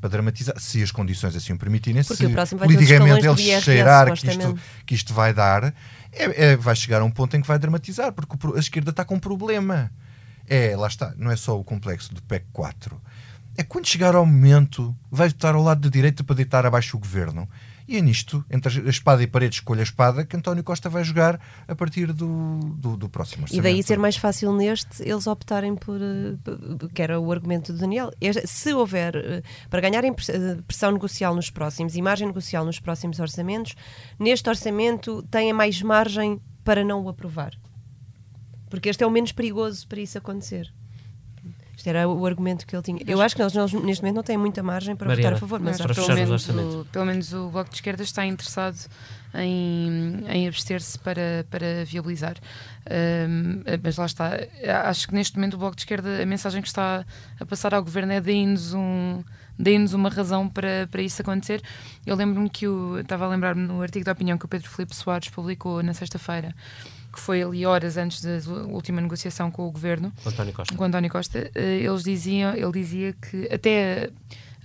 [0.02, 2.78] Para dramatizar, se as condições assim o permitirem, Porque se o próximo vai ter os
[2.80, 5.74] politicamente ele IRS, cheirar que isto, que isto vai dar,
[6.12, 9.06] é- é- vai chegar a um ponto em que vai dramatizar, porque a esquerda está
[9.06, 9.90] com um problema.
[10.46, 13.00] É, lá está, não é só o complexo do PEC 4.
[13.56, 17.00] É quando chegar ao momento, vai estar ao lado da direita para deitar abaixo o
[17.00, 17.48] governo.
[17.90, 20.92] E é nisto, entre a espada e a parede, escolha a espada, que António Costa
[20.92, 23.88] vai jogar a partir do, do, do próximo E daí orçamento.
[23.88, 28.12] ser mais fácil neste eles optarem por, eh, que era o argumento do Daniel.
[28.46, 33.20] Se houver, eh, para ganharem eh, pressão negocial nos próximos e margem negocial nos próximos
[33.20, 33.74] orçamentos,
[34.20, 37.54] neste orçamento têm mais margem para não o aprovar.
[38.70, 40.72] Porque este é o menos perigoso para isso acontecer.
[41.80, 43.00] Este era o argumento que ele tinha.
[43.08, 45.40] Eu acho que eles, eles, neste momento não têm muita margem para Mariana, votar a
[45.40, 48.78] favor, mas para pelo, menos o, pelo menos o Bloco de Esquerda está interessado
[49.34, 52.36] em, em abster-se para, para viabilizar.
[52.86, 54.32] Ahm, mas lá está.
[54.90, 57.06] Acho que neste momento o Bloco de Esquerda, a mensagem que está
[57.40, 59.24] a passar ao governo é deem-nos um.
[59.58, 61.62] Deem-nos uma razão para, para isso acontecer.
[62.06, 64.94] Eu lembro-me que o, estava a lembrar-me no artigo da opinião que o Pedro Filipe
[64.94, 66.54] Soares publicou na sexta-feira,
[67.12, 70.76] que foi ali horas antes da última negociação com o governo, António Costa.
[70.76, 74.10] com António Costa, eh, eles diziam, ele dizia que até,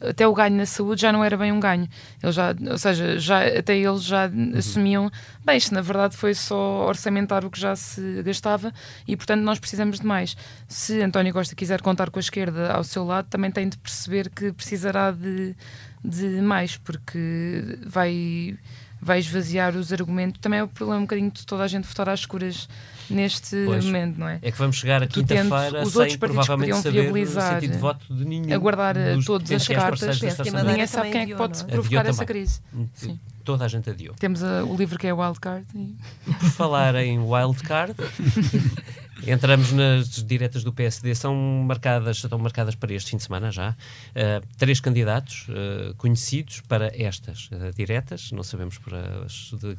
[0.00, 1.88] até o ganho na saúde já não era bem um ganho.
[2.22, 5.11] Ele já, ou seja, já, até eles já assumiam,
[5.44, 8.72] bem, isto na verdade foi só orçamentar o que já se gastava
[9.07, 10.37] e, portanto, nós precisamos de mais.
[10.68, 14.30] Se António Costa quiser contar com a esquerda ao seu lado, também tem de perceber
[14.30, 15.57] que precisará de,
[16.04, 18.57] de mais, porque vai
[19.04, 20.40] vai esvaziar os argumentos.
[20.40, 22.68] Também é o problema um bocadinho de toda a gente votar às escuras
[23.10, 23.84] neste Pois.
[23.84, 24.38] momento, não é?
[24.40, 27.72] É que vamos chegar a quinta-feira os sem outros partidos provavelmente saber o viabilizar, sentido
[27.72, 28.54] de voto de nenhum.
[28.54, 30.20] aguardar, eh, todas as cartas.
[30.20, 31.64] Ninguém sabe quem é que pode é?
[31.64, 32.60] provocar essa crise.
[32.94, 33.20] Sim.
[33.44, 34.14] Toda a gente adiou.
[34.14, 35.66] Temos a- o livro que é Wildcard.
[35.74, 35.94] E...
[36.24, 37.94] Por falar em wildcard,
[39.26, 41.34] entramos nas diretas do PSD, são
[41.66, 43.70] marcadas, estão marcadas para este fim de semana já.
[43.70, 49.26] Uh, três candidatos uh, conhecidos para estas uh, diretas, não sabemos para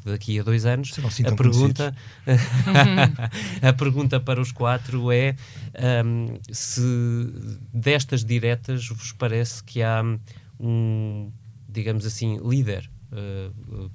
[0.06, 0.94] daqui a dois anos.
[0.94, 1.96] Serão assim a pergunta,
[3.62, 5.36] a pergunta para os quatro é
[6.06, 6.82] um, se
[7.74, 10.04] destas diretas vos parece que há
[10.60, 11.32] um
[11.68, 12.90] digamos assim, líder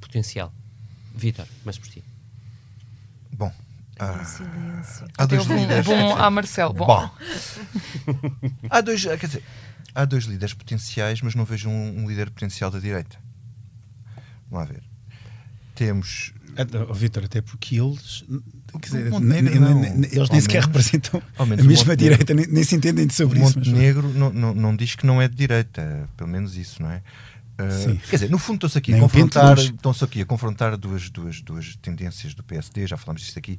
[0.01, 0.53] potencial.
[1.15, 2.03] Vitor, mas por ti.
[3.33, 3.51] Bom,
[4.01, 5.07] ah, silêncio.
[5.19, 5.87] há dois bom, líderes.
[5.87, 6.73] bom a Marcelo.
[6.75, 6.87] Bom.
[6.87, 7.11] Bom.
[8.71, 9.43] há dois, quer dizer,
[9.95, 13.17] há dois líderes potenciais, mas não vejo um, um líder potencial da direita.
[14.51, 14.83] Vamos lá ver.
[15.75, 16.33] Temos.
[16.89, 18.25] Oh, Vitor, até porque eles.
[18.73, 22.47] Quer dizer, Montenegro, nem, nem, nem, eles nem sequer representam a mesma Montenegro- direita, nem,
[22.49, 23.59] nem se entendem sobre o isso.
[23.59, 26.91] mas- Montenegro não, não, não diz que não é de direita, pelo menos isso, não
[26.91, 27.03] é?
[27.61, 31.11] Uh, quer dizer, no fundo estão-se aqui, a Nem confrontar, estão-se aqui a confrontar duas,
[31.11, 33.59] duas, duas tendências do PSD, já falámos disto aqui,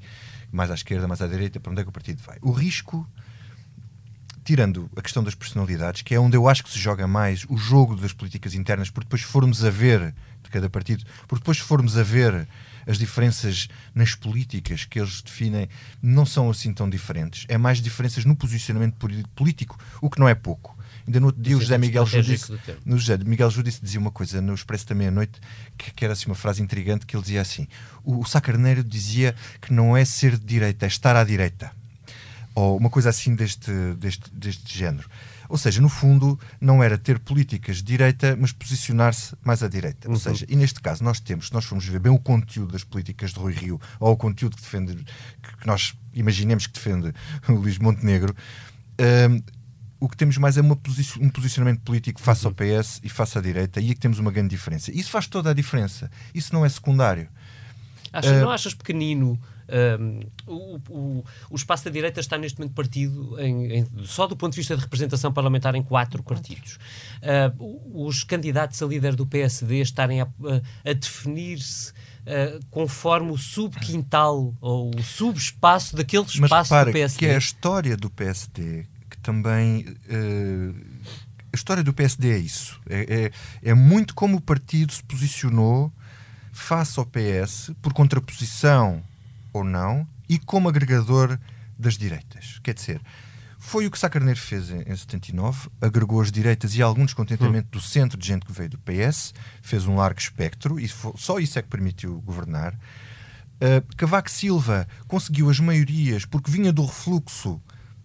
[0.52, 2.38] mais à esquerda, mais à direita, para onde é que o partido vai.
[2.42, 3.08] O risco,
[4.44, 7.58] tirando a questão das personalidades, que é onde eu acho que se joga mais o
[7.58, 11.98] jogo das políticas internas, porque depois formos a ver de cada partido, porque depois formos
[11.98, 12.48] a ver
[12.88, 15.70] as diferenças nas políticas que eles definem
[16.02, 17.46] não são assim tão diferentes.
[17.48, 18.96] É mais diferenças no posicionamento
[19.36, 20.78] político, o que não é pouco.
[21.06, 22.54] Ainda no outro dia o No José Miguel Judice,
[22.86, 25.40] no José Miguel Judice dizia uma coisa no Expresso da Meia-Noite
[25.78, 27.68] que, que era assim uma frase intrigante que ele dizia assim
[28.04, 31.72] o, o Sá Carneiro dizia que não é ser de direita, é estar à direita
[32.54, 35.10] ou uma coisa assim deste, deste, deste género.
[35.48, 40.10] Ou seja, no fundo, não era ter políticas de direita, mas posicionar-se mais à direita.
[40.10, 42.86] Ou seja, e neste caso, nós temos, se nós formos ver bem o conteúdo das
[42.86, 47.14] políticas de Rui Rio, ou o conteúdo que defende, que que nós imaginemos que defende
[47.50, 48.34] o Luís Montenegro,
[49.30, 49.42] hum,
[50.02, 53.42] o que temos mais é posi- um posicionamento político face ao PS e face à
[53.42, 54.92] direita, e é que temos uma grande diferença.
[54.92, 56.10] Isso faz toda a diferença.
[56.36, 57.30] Isso não é secundário.
[58.12, 59.40] Achas- Eh, não achas pequenino?
[60.00, 64.36] hum, o, o- o espaço da direita está neste momento partido em- em- só do
[64.36, 66.78] ponto de vista de representação parlamentar em quatro partidos.
[67.58, 71.94] O- os candidatos a líder do PSD estarem a, a- a definir-se
[72.28, 77.20] ah, conforme o subquintal ou o subespaço daquele Mas espaço do repara PSD.
[77.20, 78.86] que é a história do PSD
[79.22, 79.86] também.
[80.10, 80.72] eh,
[81.54, 82.80] a história do PSD é isso.
[82.90, 83.32] É,
[83.64, 85.92] é, é muito como o partido se posicionou
[86.54, 89.04] face ao PS, por contraposição
[89.52, 91.38] ou não, e como agregador
[91.78, 92.60] das direitas.
[92.64, 93.02] Quer dizer,
[93.60, 97.68] foi o que Sá Carneiro fez em, em 79, agregou as direitas e algum descontentamento
[97.70, 101.38] do centro de gente que veio do PS, fez um largo espectro, e fo- só
[101.38, 102.74] isso é que permitiu governar.
[102.74, 107.62] Uh, Cavaco Silva conseguiu as maiorias porque vinha do refluxo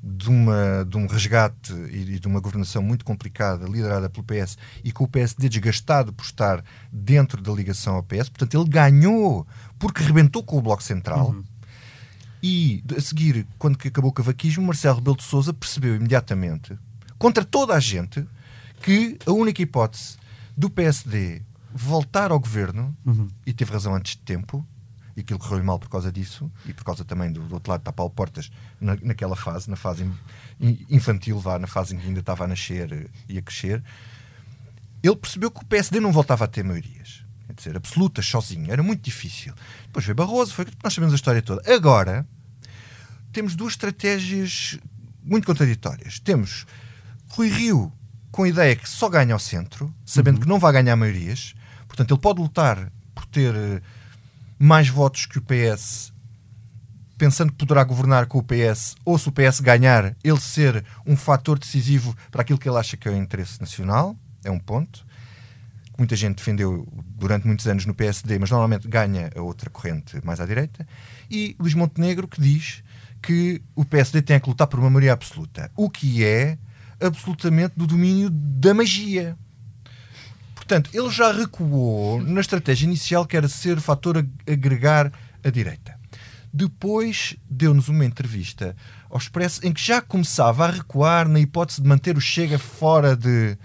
[0.07, 4.93] de, uma, de um resgate e, de uma governação muito complicada, liderada pelo PS, e
[4.93, 8.29] com o PSD desgastado por estar dentro da ligação ao PS.
[8.29, 9.47] Portanto, ele ganhou
[9.79, 11.35] porque rebentou com o Bloco Central.
[12.41, 16.79] E a seguir, quando que acabou o cavaquismo, Marcelo Rebelo de Souza percebeu imediatamente,
[17.19, 18.25] contra toda a gente,
[18.83, 20.17] que a única hipótese
[20.57, 21.43] do PSD
[21.75, 22.97] voltar ao governo,
[23.45, 24.65] e teve razão antes de tempo,
[25.17, 27.83] e aquilo correu mal por causa disso, e por causa também do, do outro lado
[27.83, 28.51] de Paulo Portas,
[28.81, 30.15] na, naquela fase, na fase in-
[30.61, 33.83] in- infantil, vá, na fase em que ainda estava a nascer eh, e a crescer,
[35.03, 37.25] ele percebeu que o PSD não voltava a ter maiorias.
[37.47, 38.71] Quer dizer, absolutas, sozinho.
[38.73, 39.55] Era muito difícil.
[39.87, 41.63] Depois veio Barroso, foi nós sabemos a história toda.
[41.73, 42.27] Agora,
[43.33, 44.79] temos duas estratégias
[45.23, 46.19] muito contraditórias.
[46.19, 46.67] Temos
[47.29, 47.93] Rui Rio
[48.33, 51.55] com a ideia que só ganha ao centro, sabendo que não vai ganhar maiorias.
[51.87, 53.81] Portanto, ele pode lutar por ter eh,
[54.59, 56.13] mais votos que o PS,
[57.19, 61.17] pensando que poderá governar com o PS, ou se o PS ganhar, ele ser um
[61.17, 64.17] fator decisivo para aquilo que ele acha que é o interesse nacional.
[64.45, 65.05] É um ponto.
[65.99, 70.41] Muita gente defendeu durante muitos anos no PSD, mas normalmente ganha a outra corrente mais
[70.41, 70.87] à direita.
[71.31, 72.83] E Luís Montenegro que diz
[73.23, 76.59] que o PSD tem que lutar por uma maioria absoluta, o que é
[77.01, 79.37] absolutamente do domínio da magia.
[80.67, 85.13] Portanto, ele já recuou na estratégia inicial que era ser fator agregar
[85.45, 85.95] a direita.
[86.53, 88.75] Depois deu-nos uma entrevista
[89.09, 93.15] ao Expresso em que já começava a recuar na hipótese de manter o Chega fora
[93.17, 93.57] de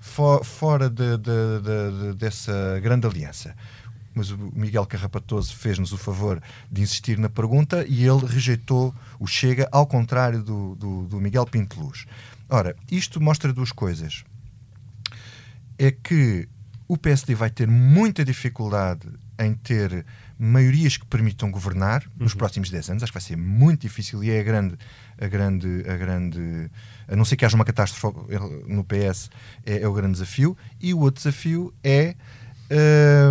[0.00, 3.52] fo- fora de- de- de- de- dessa grande aliança.
[4.14, 9.26] Mas o Miguel Carrapatoso fez-nos o favor de insistir na pergunta e ele rejeitou o
[9.26, 12.06] Chega, ao contrário do, do, do Miguel Pinto Luz.
[12.48, 14.24] Ora, isto mostra duas coisas
[15.78, 16.48] é que
[16.88, 19.08] o PSD vai ter muita dificuldade
[19.38, 20.04] em ter
[20.38, 23.02] maiorias que permitam governar nos próximos 10 anos.
[23.02, 24.76] Acho que vai ser muito difícil e é a grande,
[25.18, 26.70] a grande, a grande,
[27.08, 28.06] a não ser que haja uma catástrofe
[28.66, 29.30] no PS,
[29.64, 30.56] é, é o grande desafio.
[30.80, 32.14] E o outro desafio é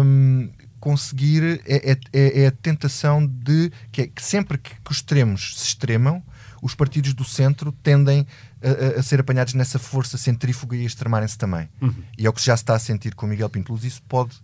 [0.04, 4.92] hum, conseguir, é, é- é- é a tentação de que, é que sempre que, que
[4.92, 6.22] os extremos se extremam,
[6.62, 8.26] os partidos do centro tendem
[8.98, 11.70] a, ser apanhados nessa força centrífuga e a extremarem-se também.
[12.18, 13.84] E é o que já se está a sentir com o Miguel Pinto Luz.
[13.84, 14.36] Isso pode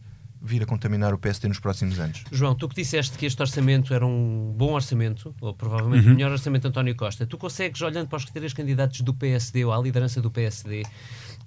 [0.42, 2.24] vir a contaminar o PSD nos próximos anos.
[2.32, 6.32] João, tu que disseste que este orçamento era um bom orçamento, ou provavelmente o melhor
[6.32, 9.80] orçamento de António Costa, tu consegues, olhando para os três candidatos do PSD ou à
[9.80, 10.84] liderança do PSD,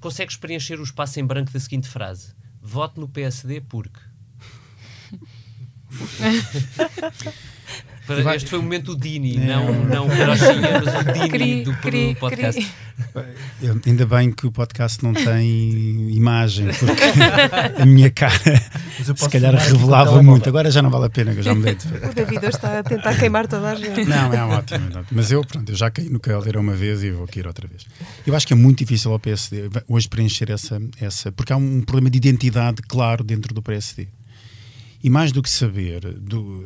[0.00, 2.32] consegues preencher o espaço em branco da seguinte frase:
[2.62, 3.98] Vote no PSD porque.
[8.06, 11.62] Para- Este foi o momento do Dini, não, não o Carochinha, mas o Dini Cri,
[11.64, 12.60] do, cri, podcast.
[12.60, 13.24] cri.
[13.62, 17.02] Eu- Ainda bem que o podcast não tem imagem, porque
[17.80, 18.34] a minha cara
[19.02, 20.48] se calhar revelava muito.
[20.48, 22.08] Agora já não vale a pena, que eu já mudei de ver.
[22.10, 24.04] O David hoje está a tentar queimar toda a gente.
[24.04, 24.98] Não, é ótimo.
[24.98, 25.04] é.
[25.10, 27.86] Mas eu, pronto, eu já caí no caldeira uma vez e vou cair outra vez.
[28.26, 30.80] Eu acho que é muito difícil ao PSD hoje preencher essa.
[31.00, 34.06] essa porque há um problema de identidade claro dentro do PSD.
[35.02, 36.64] E mais do que saber, do,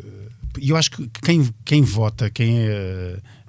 [0.59, 2.59] e eu acho que quem, quem vota, quem,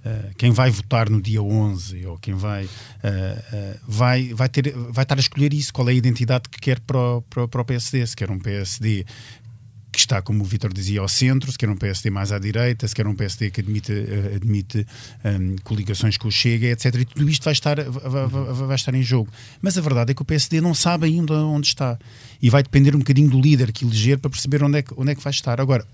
[0.03, 2.67] eh, quem vai votar no dia 11 ou quem vai,
[3.03, 6.59] eh, eh, vai, vai, ter, vai estar a escolher isso, qual é a identidade que
[6.59, 8.05] quer para o, para, para o PSD.
[8.07, 9.05] Se quer um PSD
[9.99, 12.87] que está, como o Vítor dizia, ao centro, se quer um PSD mais à direita,
[12.87, 14.85] se quer um PSD que admite, eh, admite
[15.25, 16.95] hum, coligações com o Chega, etc.
[16.95, 19.29] E tudo isto vai estar, vai, vai- vai estar em jogo.
[19.61, 21.99] Mas a verdade é que o PSD não sabe ainda onde está.
[22.41, 25.11] E vai depender um bocadinho do líder que eleger para perceber onde é que, onde
[25.11, 25.59] é que vai estar.
[25.59, 25.85] Agora,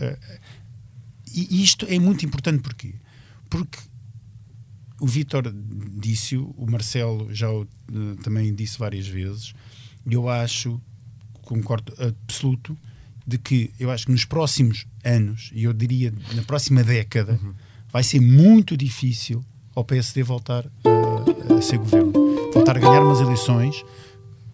[0.00, 0.18] eh,
[1.34, 2.94] e isto é muito importante porquê?
[3.50, 3.78] Porque
[5.00, 5.54] o Vítor
[5.98, 9.52] disse, o Marcelo já o, eh, também disse várias vezes,
[10.08, 10.80] e eu acho,
[11.42, 12.76] concordo absoluto,
[13.26, 17.38] de que eu acho que nos próximos anos, e eu diria na próxima década,
[17.90, 22.12] vai ser muito difícil ao PSD voltar a, a ser governo.
[22.54, 23.84] Voltar a ganhar umas eleições,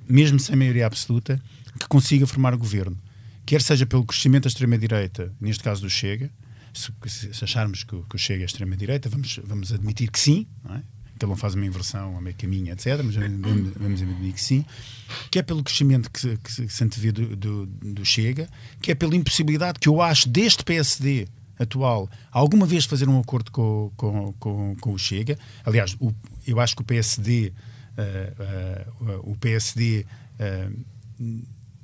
[0.08, 1.40] mesmo sem maioria absoluta,
[1.78, 2.98] que consiga formar governo.
[3.44, 6.30] Quer seja pelo crescimento da extrema-direita, neste caso do Chega,
[6.72, 6.90] se,
[7.34, 10.80] se acharmos que, o- que o Chega é extrema-direita, vamos, vamos admitir que sim, é?
[11.22, 13.00] Que ele não faz uma inversão a meio caminho, etc.
[13.04, 14.64] Mas vamos, admitir que sim.
[15.30, 18.48] Que é pelo crescimento que que se- antevê do, do, do Chega,
[18.80, 23.52] que é pela impossibilidade que eu acho deste PSD atual alguma vez fazer um acordo
[23.52, 25.38] com, com, com, com o Chega.
[25.64, 26.12] Aliás, o-
[26.44, 27.52] eu acho que o PSD,
[27.96, 28.86] eh, eh,
[29.22, 30.04] o PSD
[30.40, 30.68] eh,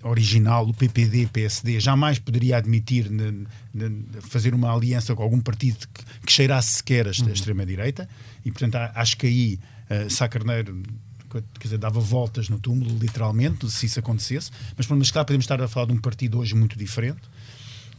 [0.08, 5.86] original, o PPD, PSD, jamais poderia admitir ne- ne- fazer uma aliança com algum partido
[5.92, 8.08] que, que cheirasse sequer a, a extrema-direita.
[8.44, 9.58] E, portanto, acho que aí
[10.06, 10.82] uh, Sá Carneiro
[11.30, 14.50] quer dizer, dava voltas no túmulo, literalmente, se isso acontecesse.
[14.76, 17.20] Mas, mas claro, podemos estar a falar de um partido hoje muito diferente.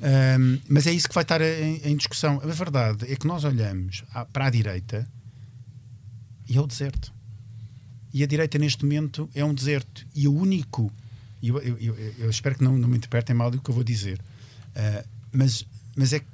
[0.02, 2.42] Ahm, mas é isso que vai estar em, em discussão.
[2.44, 5.08] A verdade é que nós olhamos à- para a direita
[6.48, 7.14] e é o deserto.
[8.12, 10.06] E a direita, neste momento, é um deserto.
[10.16, 10.92] E o único.
[11.42, 13.76] E Eu, eu, eu- eu espero que não, não me interpretem mal do que eu
[13.76, 14.20] vou dizer.
[14.76, 16.26] Ah, mas, mas é que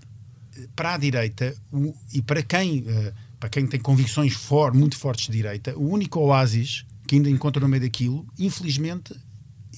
[0.75, 5.27] para a direita o- e para quem, ah, para quem tem convicções for, muito fortes
[5.27, 9.13] de direita, o único oásis que ainda encontra no meio daquilo, infelizmente,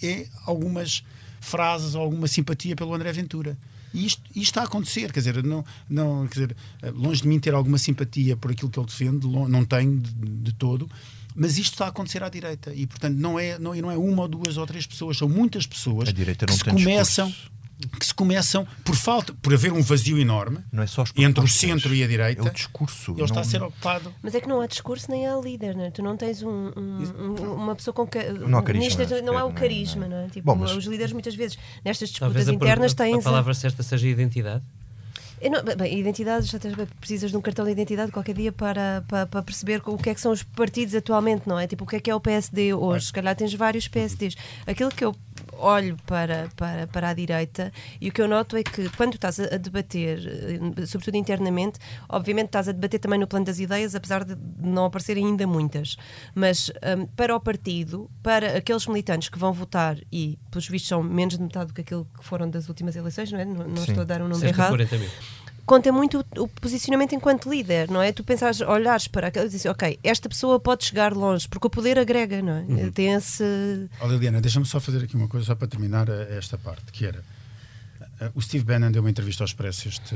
[0.02, 1.04] é algumas
[1.42, 3.58] frases alguma simpatia pelo André Ventura.
[3.94, 7.28] E isto, isto está a acontecer, quer dizer, não, não, quer dizer, eh, longe de
[7.28, 10.90] mim ter alguma simpatia por aquilo que ele defende, não tenho de, de todo,
[11.38, 12.74] mas isto está a acontecer à direita.
[12.74, 15.66] E, portanto, não é, não, não é uma ou duas ou três pessoas, são muitas
[15.66, 17.28] pessoas A direita que se tem começam.
[17.28, 17.58] discurso.
[18.00, 21.48] Que se começam por falta, por haver um vazio enorme Não é só entre o
[21.48, 23.12] centro e a direita, É o discurso.
[23.12, 24.12] ele está não- a ser ocupado.
[24.20, 25.92] Mas é que não há discurso nem há líder, não é?
[25.92, 29.22] Tu não tens um, um- um- uma pessoa com que, Não há carisma, nisto sequer,
[29.22, 29.60] não há o não é?
[29.60, 30.28] carisma, não é?
[30.28, 33.84] Tipo, Bom, mas- os líderes muitas vezes nestas disputas a, internas têm a palavra certa
[33.84, 34.64] seja identidade.
[35.42, 39.28] Não- bem, identidade, já tens, precisas de um cartão de identidade qualquer dia para, para,
[39.28, 41.68] para perceber o que é que são os partidos atualmente, não é?
[41.68, 43.08] Tipo, o que é que é o PSD hoje?
[43.08, 44.36] Se calhar tens vários PSDs.
[44.66, 45.16] Aquilo que eu
[45.60, 49.40] olho para, para, para a direita e o que eu noto é que quando estás
[49.40, 50.20] a, debater,
[50.80, 54.86] eh, sobretudo internamente, obviamente estás a debater também no plano das ideias, apesar de não
[54.86, 55.98] aparecerem ainda muitas.
[56.34, 61.04] Mas hum, para o partido, para aqueles militantes que vão votar e, pelos vistos, são
[61.04, 63.46] menos de metade do que aquilo que foram das últimas eleições, não é?
[63.46, 65.10] Não, não estou a dar um número errado 40 mil.
[65.68, 68.12] Conta muito o, o posicionamento enquanto líder, não é?
[68.12, 71.70] Tu pensares, olhares para aquela e dizes, ok, esta pessoa pode chegar longe, porque o
[71.70, 72.90] poder agrega, não é?
[72.90, 73.44] Tem esse.
[74.00, 77.06] Ó Liliana, deixa-me só fazer aqui uma coisa só para terminar eh, esta parte, que
[77.06, 77.24] era
[78.20, 80.16] eh, o Steve Bannon deu uma entrevista ao Expresso este,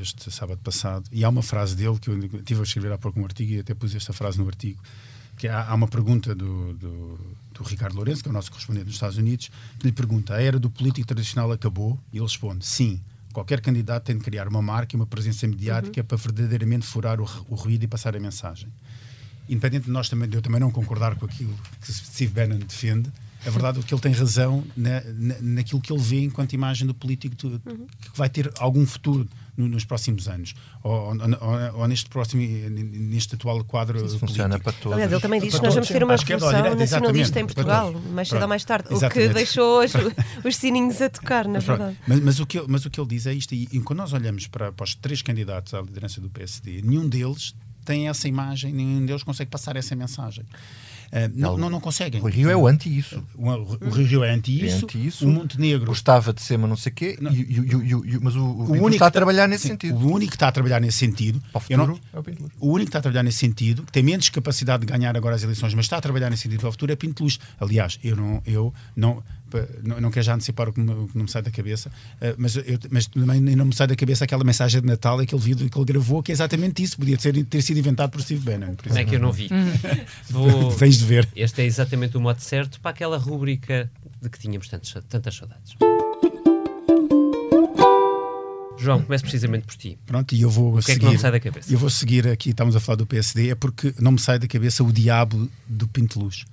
[0.00, 3.18] este sábado passado e há uma frase dele que eu estive a escrever há pouco
[3.18, 4.80] um artigo e até pus esta frase no artigo
[5.36, 7.18] que há, há uma pergunta do, do,
[7.54, 10.42] do Ricardo Lourenço, que é o nosso correspondente nos Estados Unidos, que lhe pergunta, a
[10.42, 11.98] era do político tradicional acabou?
[12.12, 13.00] E ele responde, sim,
[13.32, 17.24] qualquer candidato tem de criar uma marca e uma presença mediática para verdadeiramente furar o,
[17.48, 18.68] o ruído e passar a mensagem.
[19.48, 23.10] Independente de nós também, de eu também não concordar com aquilo que Steve Bannon defende,
[23.44, 26.94] É verdade que ele tem razão na, na, naquilo que ele vê enquanto imagem do
[26.94, 27.86] político do, Uhum.
[28.00, 30.54] que vai ter algum futuro no- nos próximos anos.
[30.82, 34.26] Ou, ou- ou- ou neste próximo, neste atual quadro Isso político.
[34.28, 34.92] funciona para todos.
[34.92, 37.92] Aliás, ele também diz Para que nós vamos ter uma revolução nacionalista em exatamente, Portugal,
[38.12, 38.86] mais cedo ou mais tarde.
[38.86, 39.34] O que Exatamente.
[39.34, 39.92] deixou os,
[40.44, 41.96] os sininhos a tocar, na Mas, verdade.
[42.06, 43.98] mas, mas o que, ele- mas o que ele diz é isto, e, e quando
[43.98, 48.28] nós olhamos para, para os três candidatos à liderança do PSD, nenhum deles tem essa
[48.28, 50.44] imagem, nenhum deles consegue passar essa mensagem.
[51.14, 52.22] Ah, não, não, não conseguem.
[52.22, 53.22] O Rio é o anti isso.
[53.36, 55.28] O, o, Rio é anti É isso, anti isso.
[55.28, 57.18] o Montenegro Gostava de ser, mas não sei o quê.
[57.20, 57.30] Não.
[57.30, 59.94] E, e- e- mas o, o, o único está a tá- trabalhar nesse sim, sentido.
[59.98, 61.38] O único que está a trabalhar nesse sentido.
[61.52, 62.52] Para o eu não- futuro é o Pinto Luz.
[62.58, 65.34] o único que está a trabalhar nesse sentido, que tem menos capacidade de ganhar agora
[65.34, 67.38] as eleições, mas está a trabalhar nesse sentido para o futuro, é Pinto Luz.
[67.60, 69.22] Aliás, eu não, eu não,
[69.82, 71.90] não, não quero já antecipar o que, me, o que não me sai da cabeça,
[72.20, 75.40] eh, mas, eu, mas também não me sai da cabeça aquela mensagem de Natal, aquele
[75.40, 76.96] vídeo que ele gravou, que é exatamente isso.
[76.96, 78.74] Podia ter, ter sido inventado por Steve Bannon.
[78.74, 79.48] Por Como é que eu não vi?
[80.30, 81.28] Vou- Tens de ver.
[81.36, 83.90] Este é exatamente o modo certo para aquela rúbrica
[84.20, 85.74] de que tínhamos tantas, tantas saudades.
[88.78, 89.96] João, começo precisamente por ti.
[90.06, 91.04] Pronto, e eu vou que é que seguir.
[91.04, 91.72] não me sai da cabeça?
[91.72, 94.48] Eu vou seguir aqui, estamos a falar do PSD, é porque não me sai da
[94.48, 96.44] cabeça o diabo do Pinto Luz.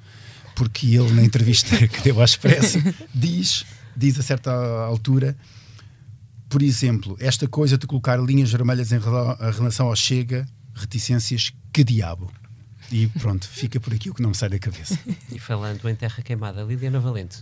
[0.60, 2.80] Porque ele, na entrevista que deu ao Expresso,
[3.16, 5.34] diz, diz a certa altura,
[6.50, 10.46] por exemplo, esta coisa de colocar linhas vermelhas em relação ao Chega,
[10.76, 12.30] reticências, que diabo.
[12.92, 15.00] E pronto, fica por aqui o que não me sai da cabeça.
[15.32, 17.42] E falando em terra queimada, Liliana Valente,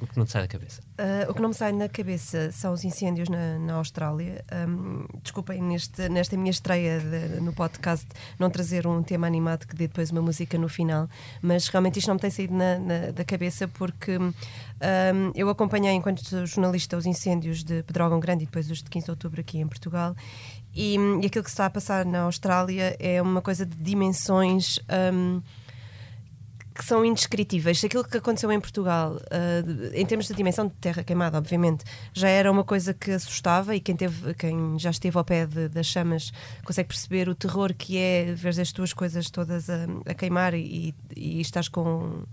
[0.00, 0.82] o que não te sai da cabeça?
[0.98, 4.44] Ah, o que não me sai na cabeça são os incêndios na, na Austrália.
[4.50, 8.06] Ahm, desculpem, neste, nesta minha estreia de- no podcast,
[8.38, 11.08] não trazer um tema animado que dê depois uma música no final,
[11.40, 14.12] mas realmente isto não me tem saído na- na- da cabeça porque
[14.80, 19.04] ahm, eu acompanhei, enquanto jornalista, os incêndios de Pedrógão Grande e depois os de 15
[19.06, 20.14] de outubro aqui em Portugal.
[20.74, 24.78] E, e aquilo que se está a passar na Austrália é uma coisa de dimensões.
[24.88, 25.40] ahm,
[26.74, 27.84] que são indescritíveis.
[27.84, 29.16] Aquilo que aconteceu em Portugal,
[29.62, 33.76] de- em termos de dimensão de terra queimada, obviamente, já era uma coisa que assustava
[33.76, 36.32] e quem, teve, quem já esteve ao pé de- das chamas
[36.64, 40.94] consegue perceber o terror que é ver as tuas coisas todas a, a queimar e,
[41.16, 42.24] e estás com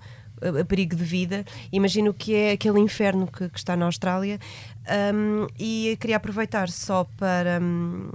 [0.42, 1.46] a, perigo de vida.
[1.72, 4.40] Imagino que é aquele inferno que, que está na Austrália.
[5.14, 8.10] Um, e queria aproveitar só para, hum,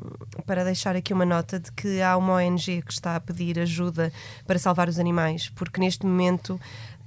[0.45, 4.12] para deixar aqui uma nota de que há uma ONG que está a pedir ajuda
[4.47, 6.61] para salvar os animais, porque neste momento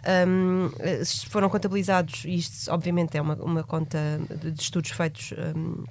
[0.04, 4.00] eh, foram contabilizados, e isto obviamente é uma, uma conta
[4.42, 5.84] de, de estudos feitos, hum,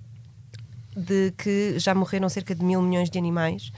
[0.97, 3.71] de que já morreram cerca de mil milhões de animais.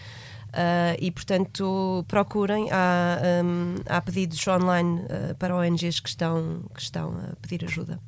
[0.52, 6.82] Ah, e portanto procurem há, hum, há pedidos online ah, para ONGs que estão, que
[6.82, 8.00] estão a pedir ajuda.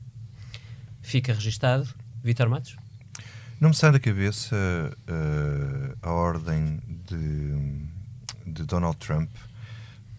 [1.01, 1.89] Fica registado.
[2.23, 2.77] Vítor Matos?
[3.61, 4.57] Não me sai da cabeça
[5.07, 9.31] eh, a ordem de, de Donald Trump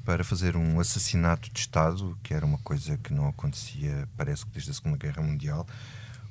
[0.05, 4.51] para fazer um assassinato de Estado, que era uma coisa que não acontecia, parece que
[4.51, 5.67] desde a Segunda Guerra Mundial.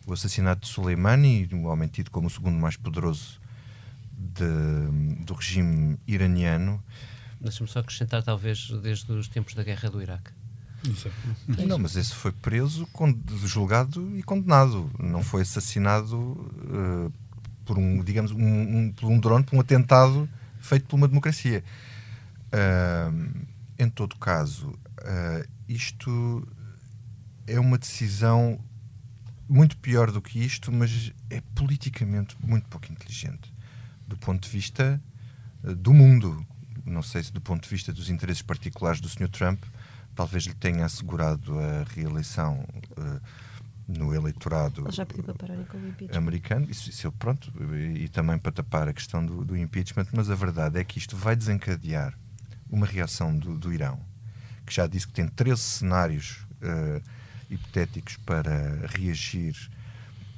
[0.07, 3.41] O assassinato de Soleimani, um homem tido como o segundo mais poderoso
[4.22, 6.82] de- do regime iraniano.
[7.40, 10.30] Deixa-me só acrescentar, talvez, desde os tempos da guerra do Iraque.
[10.84, 11.66] Isso é.
[11.66, 12.88] Não, mas esse foi preso,
[13.44, 14.90] julgado e condenado.
[14.98, 17.10] Não foi assassinado eh,
[17.64, 20.28] por um, digamos, um, um, por um drone, por um atentado
[20.60, 21.62] feito por uma democracia.
[22.52, 23.44] Ahm,
[23.78, 26.46] em todo caso, ah, isto
[27.46, 28.58] é uma decisão
[29.48, 33.51] muito pior do que isto, mas é politicamente muito pouco inteligente.
[34.12, 35.00] Do ponto de vista
[35.64, 36.46] eh, do mundo.
[36.84, 39.28] Não sei se do ponto de vista dos interesses particulares do Sr.
[39.30, 39.62] Trump,
[40.14, 42.62] talvez lhe tenha assegurado a reeleição
[42.98, 43.20] eh,
[43.88, 46.18] no eleitorado Ele já pediu para pararem com o impeachment.
[46.18, 50.28] americano, isso, isso pronto, e, e também para tapar a questão do, do impeachment, mas
[50.28, 52.18] a verdade é que isto vai desencadear
[52.70, 53.98] uma reação do, do Irão,
[54.66, 57.00] que já disse que tem 13 cenários eh,
[57.48, 59.56] hipotéticos para reagir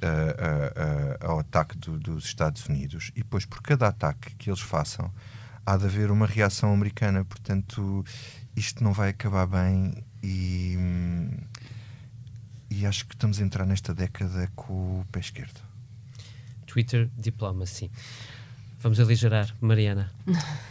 [0.07, 4.61] a- a- ao ataque do- dos Estados Unidos, e depois por cada ataque que eles
[4.61, 5.11] façam,
[5.65, 8.05] há de haver uma reação americana, portanto,
[8.55, 10.77] isto não vai acabar bem e.
[12.69, 15.61] E acho que estamos a entrar nesta década com o pé esquerdo.
[16.65, 17.89] Twitter Diplomacy.
[18.85, 20.11] Vamos aligerar, Mariana.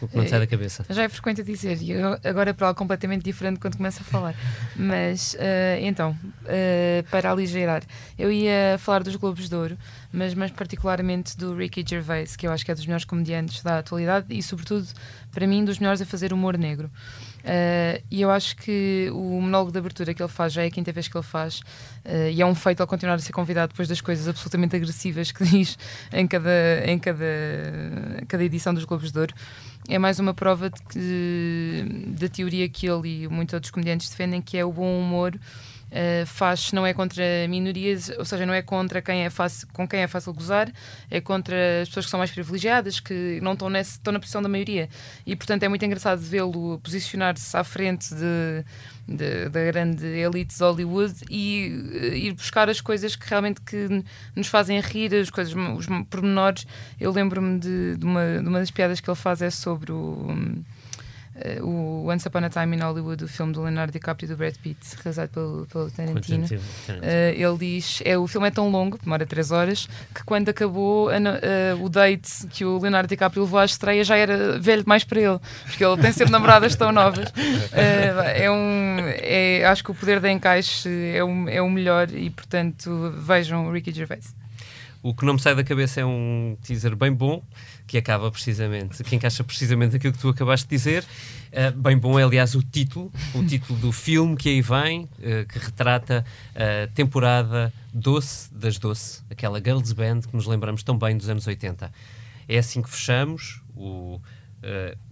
[0.00, 0.86] O que não sai da cabeça.
[0.88, 1.92] Já é frequente a dizer, e
[2.22, 4.36] agora é para algo completamente diferente quando começo a falar.
[4.76, 7.82] Mas, eh, então, eh, para aligerar,
[8.16, 9.76] eu ia falar dos Globos de Ouro,
[10.12, 13.80] mas mais particularmente do Ricky Gervais, que eu acho que é dos melhores comediantes da
[13.80, 14.86] atualidade e, sobretudo,
[15.32, 16.88] para mim, dos melhores a fazer humor negro.
[17.44, 20.70] Eh, e eu acho que o monólogo de abertura que ele faz já é a
[20.70, 21.60] quinta vez que ele faz,
[22.04, 25.30] eh, e é um feito ele continuar a ser convidado depois das coisas absolutamente agressivas
[25.30, 25.76] que diz
[26.12, 26.50] em cada,
[26.86, 27.24] em cada,
[28.26, 29.34] cada edição dos Globos de Ouro.
[29.86, 31.84] É mais uma prova de
[32.18, 35.38] da teoria que ele e muitos outros comediantes defendem, que é o bom humor
[35.94, 39.86] uh, faz não é contra minorias, ou seja, não é contra quem é fácil, com
[39.86, 40.70] quem é fácil gozar,
[41.10, 44.42] é contra as pessoas que são mais privilegiadas, que não estão, nesse, estão na posição
[44.42, 44.88] da maioria.
[45.24, 48.64] E portanto é muito engraçado vê-lo posicionar-se à frente de,
[49.06, 54.04] de, da grande elite de Hollywood e uh, ir buscar as coisas que realmente que
[54.34, 56.66] nos fazem rir, as coisas, os pormenores.
[57.00, 60.34] Eu lembro-me de, de, uma, de uma das piadas que ele faz é sobre o.
[61.34, 64.36] Uh, o Once Upon a Time in Hollywood, o filme do Leonardo DiCaprio e do
[64.36, 66.46] Brad Pitt, realizado pelo, pelo Tarantino.
[66.46, 67.00] Uh,
[67.34, 71.84] ele diz: é, o filme é tão longo, demora 3 horas, que quando acabou uh,
[71.84, 75.40] o date que o Leonardo DiCaprio levou à estreia já era velho demais para ele,
[75.66, 77.32] porque ele tem sempre namoradas tão novas.
[77.72, 82.30] é um, é, acho que o poder da encaixe é o, é o melhor e,
[82.30, 84.34] portanto, vejam o Ricky Gervais.
[85.02, 87.42] O que não me sai da cabeça é um teaser bem bom,
[87.86, 91.04] que acaba precisamente, que encaixa precisamente aquilo que tu acabaste de dizer.
[91.52, 95.46] Uh, bem bom é, aliás, o título, o título do filme que aí vem, uh,
[95.48, 96.24] que retrata
[96.54, 101.46] a temporada doce das doce, aquela girls band que nos lembramos tão bem dos anos
[101.46, 101.92] 80.
[102.48, 104.20] É assim que fechamos o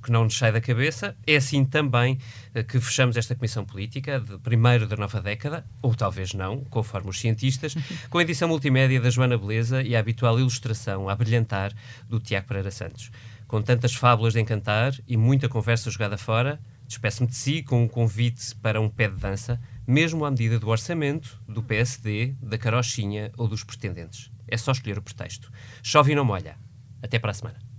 [0.03, 1.16] que não nos sai da cabeça.
[1.26, 2.18] É assim também
[2.55, 7.11] uh, que fechamos esta comissão política, de primeiro da nova década, ou talvez não, conforme
[7.11, 7.74] os cientistas,
[8.11, 11.72] com a edição multimédia da Joana Beleza e a habitual ilustração a brilhantar
[12.09, 13.11] do Tiago Pereira Santos.
[13.46, 17.88] Com tantas fábulas de encantar e muita conversa jogada fora, despeço-me de si com um
[17.88, 23.30] convite para um pé de dança, mesmo à medida do orçamento, do PSD, da carochinha
[23.36, 24.30] ou dos pretendentes.
[24.48, 25.50] É só escolher o pretexto.
[25.82, 26.57] Chove e não molha.
[27.03, 27.72] Até para a semana.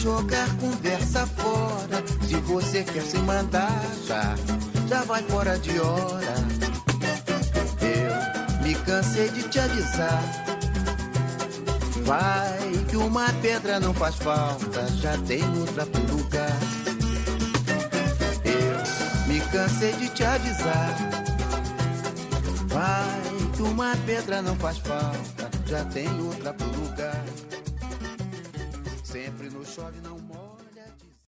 [0.00, 2.02] Jogar conversa fora.
[2.26, 4.34] Se você quer se mandar, já,
[4.88, 6.34] já vai fora de hora.
[7.82, 10.22] Eu me cansei de te avisar.
[12.04, 16.58] Vai que uma pedra não faz falta, já tem outra pro lugar.
[18.44, 20.96] Eu me cansei de te avisar.
[22.68, 27.29] Vai que uma pedra não faz falta, já tem outra pro lugar.